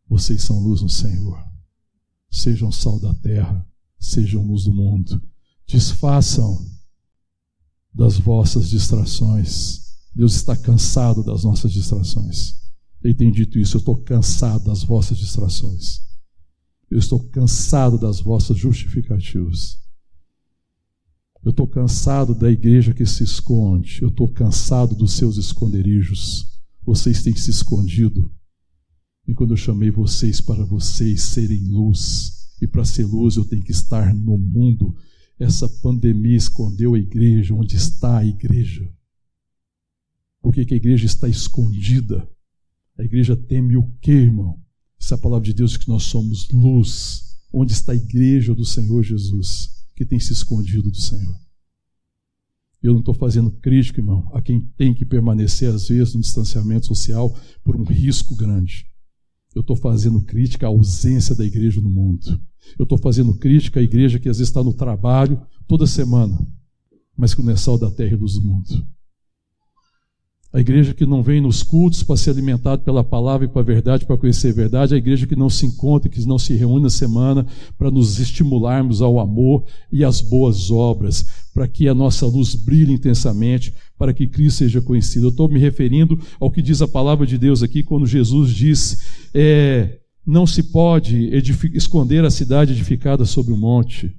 [0.08, 1.56] Vocês são luz no Senhor
[2.36, 3.66] sejam sal da terra,
[3.98, 5.20] sejam luz do mundo.
[5.66, 6.64] Desfaçam
[7.92, 9.80] das vossas distrações,
[10.14, 12.54] Deus está cansado das nossas distrações.
[13.02, 16.02] Ele tem dito isso: eu estou cansado das vossas distrações.
[16.90, 19.78] Eu estou cansado das vossas justificativas.
[21.46, 24.02] Eu estou cansado da igreja que se esconde.
[24.02, 26.58] Eu estou cansado dos seus esconderijos.
[26.84, 28.34] Vocês têm se escondido.
[29.28, 33.62] E quando eu chamei vocês para vocês serem luz, e para ser luz eu tenho
[33.62, 34.96] que estar no mundo,
[35.38, 37.54] essa pandemia escondeu a igreja.
[37.54, 38.92] Onde está a igreja?
[40.42, 42.28] Por que, que a igreja está escondida?
[42.98, 44.60] A igreja teme o quê, irmão?
[45.00, 47.38] Essa é a palavra de Deus que nós somos luz.
[47.52, 51.34] Onde está a igreja do Senhor Jesus, que tem se escondido do Senhor?
[52.82, 56.86] Eu não estou fazendo crítica, irmão, a quem tem que permanecer, às vezes, no distanciamento
[56.86, 57.34] social
[57.64, 58.86] por um risco grande.
[59.54, 62.38] Eu estou fazendo crítica à ausência da igreja no mundo.
[62.78, 66.38] Eu estou fazendo crítica à igreja que às vezes está no trabalho toda semana,
[67.16, 68.86] mas que não é sal da terra e luz do mundo.
[70.52, 73.64] A igreja que não vem nos cultos para ser alimentado pela palavra e para a
[73.64, 74.94] verdade, para conhecer a verdade.
[74.94, 79.02] A igreja que não se encontra, que não se reúne na semana para nos estimularmos
[79.02, 84.26] ao amor e às boas obras, para que a nossa luz brilhe intensamente, para que
[84.26, 85.26] Cristo seja conhecido.
[85.26, 88.98] Eu estou me referindo ao que diz a palavra de Deus aqui, quando Jesus disse:
[89.34, 91.30] é, não se pode
[91.74, 94.16] esconder a cidade edificada sobre o monte.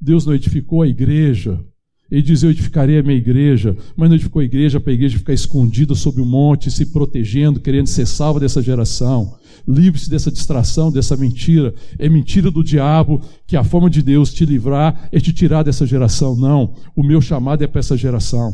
[0.00, 1.64] Deus não edificou a igreja
[2.12, 5.16] ele diz: Eu edificarei a minha igreja, mas não edificou a igreja para a igreja
[5.16, 9.34] ficar escondida sob o um monte, se protegendo, querendo ser salva dessa geração.
[9.66, 11.74] Livre-se dessa distração, dessa mentira.
[11.98, 15.86] É mentira do diabo que a forma de Deus te livrar é te tirar dessa
[15.86, 16.36] geração.
[16.36, 16.74] Não.
[16.94, 18.52] O meu chamado é para essa geração.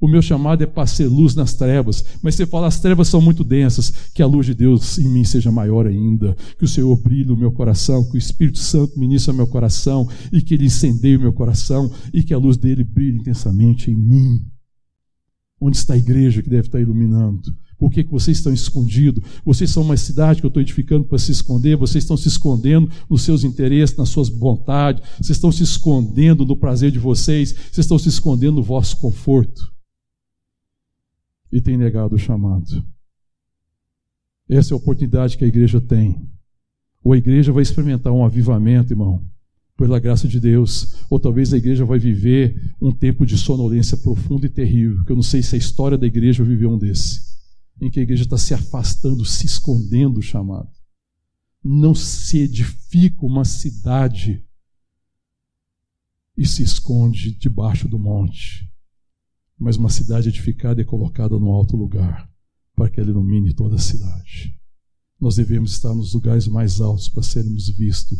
[0.00, 2.04] O meu chamado é para ser luz nas trevas.
[2.22, 5.24] Mas você fala, as trevas são muito densas, que a luz de Deus em mim
[5.24, 6.36] seja maior ainda.
[6.58, 10.08] Que o Senhor brilhe no meu coração, que o Espírito Santo ministre ao meu coração
[10.32, 13.96] e que ele incendeie o meu coração e que a luz dele brilhe intensamente em
[13.96, 14.40] mim.
[15.60, 17.54] Onde está a igreja que deve estar iluminando?
[17.78, 19.22] Por que, que vocês estão escondidos?
[19.44, 22.88] Vocês são uma cidade que eu estou edificando para se esconder, vocês estão se escondendo
[23.08, 27.84] nos seus interesses, nas suas vontades, vocês estão se escondendo no prazer de vocês, vocês
[27.84, 29.75] estão se escondendo no vosso conforto
[31.50, 32.84] e tem negado o chamado.
[34.48, 36.28] Essa é a oportunidade que a igreja tem.
[37.02, 39.24] Ou a igreja vai experimentar um avivamento, irmão,
[39.76, 44.46] pela graça de Deus, ou talvez a igreja vai viver um tempo de sonolência profunda
[44.46, 47.20] e terrível, que eu não sei se a história da igreja viveu um desse,
[47.80, 50.70] em que a igreja está se afastando, se escondendo do chamado.
[51.62, 54.42] Não se edifica uma cidade
[56.36, 58.66] e se esconde debaixo do monte
[59.58, 62.30] mas uma cidade edificada e colocada no alto lugar,
[62.74, 64.54] para que ela ilumine toda a cidade.
[65.18, 68.18] Nós devemos estar nos lugares mais altos para sermos vistos,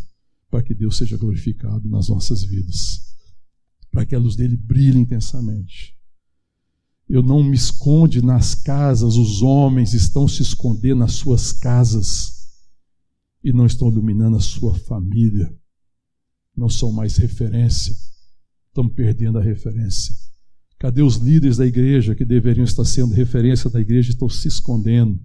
[0.50, 3.02] para que Deus seja glorificado nas nossas vidas,
[3.90, 5.94] para que a luz dele brilhe intensamente.
[7.08, 12.36] Eu não me esconde nas casas, os homens estão se escondendo nas suas casas
[13.44, 15.54] e não estão iluminando a sua família.
[16.56, 17.94] Não são mais referência,
[18.68, 20.16] estão perdendo a referência.
[20.86, 25.20] Cadê os líderes da igreja que deveriam estar sendo referência da igreja estão se escondendo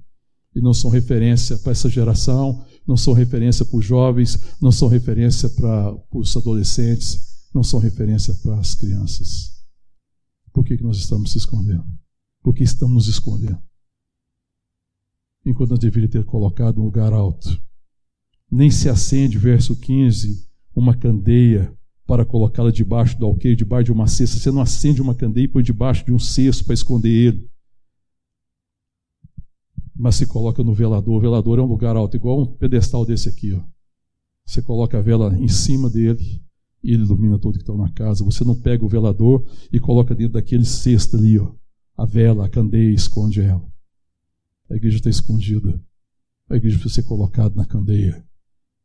[0.55, 4.87] e não são referência para essa geração, não são referência para os jovens, não são
[4.87, 9.51] referência para os adolescentes, não são referência para as crianças.
[10.51, 11.85] Por que, que nós estamos se escondendo?
[12.41, 13.61] Por que estamos nos escondendo?
[15.45, 17.55] Enquanto nós deveríamos ter colocado um lugar alto.
[18.51, 20.43] Nem se acende, verso 15,
[20.75, 21.71] uma candeia
[22.05, 24.37] para colocá-la debaixo do alqueire, debaixo de uma cesta.
[24.37, 27.49] Você não acende uma candeia e põe debaixo de um cesto para esconder ele.
[29.95, 31.15] Mas se coloca no velador.
[31.15, 33.53] O velador é um lugar alto, igual um pedestal desse aqui.
[33.53, 33.61] Ó.
[34.45, 36.41] Você coloca a vela em cima dele
[36.83, 38.23] e ele ilumina todo que está na casa.
[38.25, 41.53] Você não pega o velador e coloca dentro daquele cesto ali, ó,
[41.95, 43.65] a vela, a candeia, esconde ela.
[44.69, 45.81] A igreja está escondida.
[46.49, 48.25] A igreja precisa ser colocada na candeia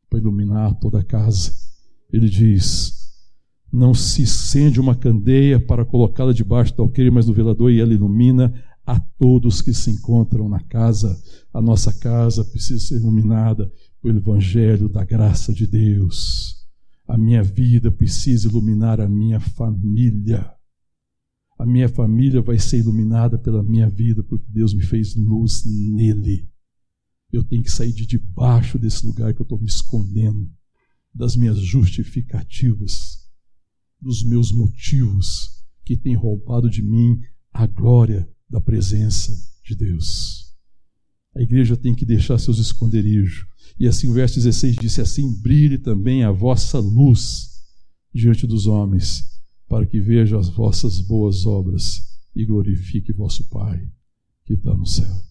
[0.09, 1.53] para iluminar toda a casa.
[2.13, 3.06] Ele diz:
[3.73, 7.93] não se acende uma candeia para colocá-la debaixo do alqueire, mas no velador e ela
[7.93, 8.53] ilumina
[8.87, 11.21] a todos que se encontram na casa.
[11.53, 16.55] A nossa casa precisa ser iluminada pelo Evangelho da graça de Deus.
[17.09, 20.51] A minha vida precisa iluminar a minha família.
[21.59, 26.49] A minha família vai ser iluminada pela minha vida, porque Deus me fez luz nele.
[27.33, 30.49] Eu tenho que sair de debaixo desse lugar que eu estou me escondendo,
[31.13, 33.26] das minhas justificativas
[34.07, 37.21] dos meus motivos que tem roubado de mim
[37.53, 39.33] a glória da presença
[39.65, 40.55] de Deus.
[41.35, 43.45] A igreja tem que deixar seus esconderijos.
[43.79, 47.51] E assim o verso 16 disse assim: brilhe também a vossa luz
[48.15, 49.25] diante dos homens,
[49.69, 52.01] para que vejam as vossas boas obras
[52.35, 53.91] e glorifique vosso Pai
[54.45, 55.23] que está no céu.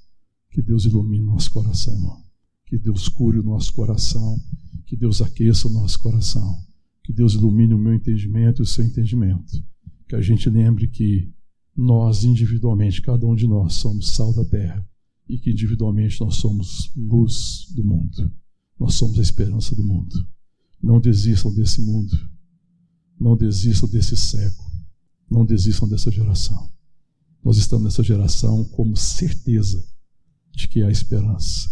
[0.52, 2.22] Que Deus ilumine nosso coração, irmão.
[2.66, 4.38] Que Deus cure o nosso coração.
[4.86, 6.65] Que Deus aqueça o nosso coração.
[7.06, 9.64] Que Deus ilumine o meu entendimento e o seu entendimento.
[10.10, 11.32] Que a gente lembre que
[11.78, 14.84] nós, individualmente, cada um de nós, somos sal da terra.
[15.30, 18.34] E que individualmente nós somos luz do mundo.
[18.80, 20.16] Nós somos a esperança do mundo.
[20.82, 22.18] Não desistam desse mundo.
[23.20, 24.68] Não desistam desse século.
[25.30, 26.72] Não desistam dessa geração.
[27.44, 29.88] Nós estamos nessa geração como certeza
[30.52, 31.70] de que há esperança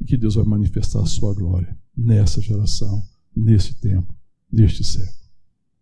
[0.00, 3.02] e que Deus vai manifestar a sua glória nessa geração,
[3.34, 4.15] nesse tempo,
[4.52, 5.16] neste século.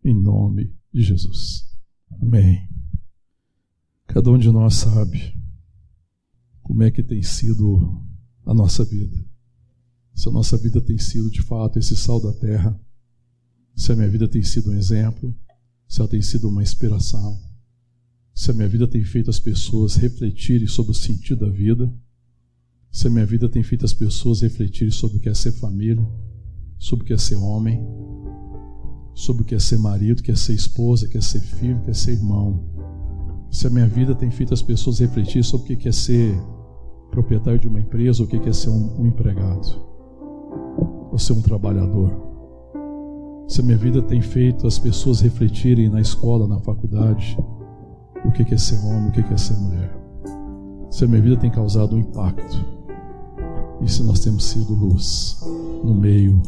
[0.05, 1.67] Em nome de Jesus.
[2.21, 2.69] Amém.
[4.07, 5.35] Cada um de nós sabe
[6.63, 8.03] como é que tem sido
[8.45, 9.17] a nossa vida.
[10.15, 12.81] Se a nossa vida tem sido de fato esse sal da terra,
[13.75, 15.35] se a minha vida tem sido um exemplo,
[15.89, 17.41] se ela tem sido uma inspiração,
[18.35, 21.93] se a minha vida tem feito as pessoas refletirem sobre o sentido da vida,
[22.91, 26.07] se a minha vida tem feito as pessoas refletirem sobre o que é ser família,
[26.79, 27.81] sobre o que é ser homem,
[29.15, 31.41] sobre o que é ser marido, o que é ser esposa, o que é ser
[31.41, 32.61] filho, o que é ser irmão.
[33.51, 36.37] Se a minha vida tem feito as pessoas refletirem sobre o que é ser
[37.11, 39.81] proprietário de uma empresa, ou o que é ser um, um empregado,
[41.13, 42.11] ou ser um trabalhador.
[43.47, 47.39] Se a minha vida tem feito as pessoas refletirem na escola, na faculdade,
[48.25, 49.97] o que é ser homem, o que é ser mulher.
[50.91, 52.65] Se a minha vida tem causado um impacto,
[53.81, 55.41] e se nós temos sido luz
[55.85, 56.41] no meio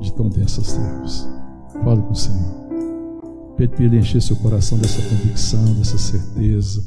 [0.00, 1.28] de tão densas trevas.
[1.82, 2.64] Fale com o Senhor.
[3.56, 6.84] Pede para Ele encher seu coração dessa convicção, dessa certeza.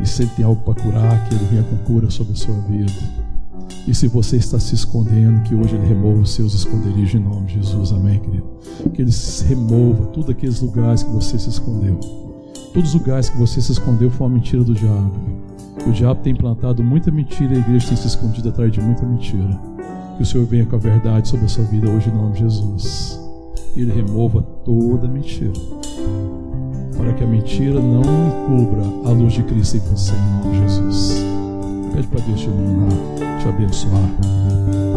[0.00, 2.54] E se Ele tem algo para curar, que Ele venha com cura sobre a sua
[2.62, 2.92] vida.
[3.86, 7.46] E se você está se escondendo, que hoje Ele remova os seus esconderijos em nome
[7.46, 7.92] de Jesus.
[7.92, 8.46] Amém, querido?
[8.94, 9.10] Que Ele
[9.46, 11.98] remova todos aqueles lugares que você se escondeu.
[12.72, 15.12] Todos os lugares que você se escondeu foi uma mentira do diabo.
[15.86, 19.04] O diabo tem plantado muita mentira e a igreja tem se escondido atrás de muita
[19.04, 19.60] mentira.
[20.16, 22.40] Que o Senhor venha com a verdade sobre a sua vida hoje em nome de
[22.40, 23.21] Jesus.
[23.74, 25.52] Ele remova toda mentira.
[26.96, 30.60] Para que a mentira não encubra a luz de Cristo em você, em nome de
[30.60, 31.24] Jesus.
[31.92, 34.91] Pede para Deus te iluminar, te abençoar.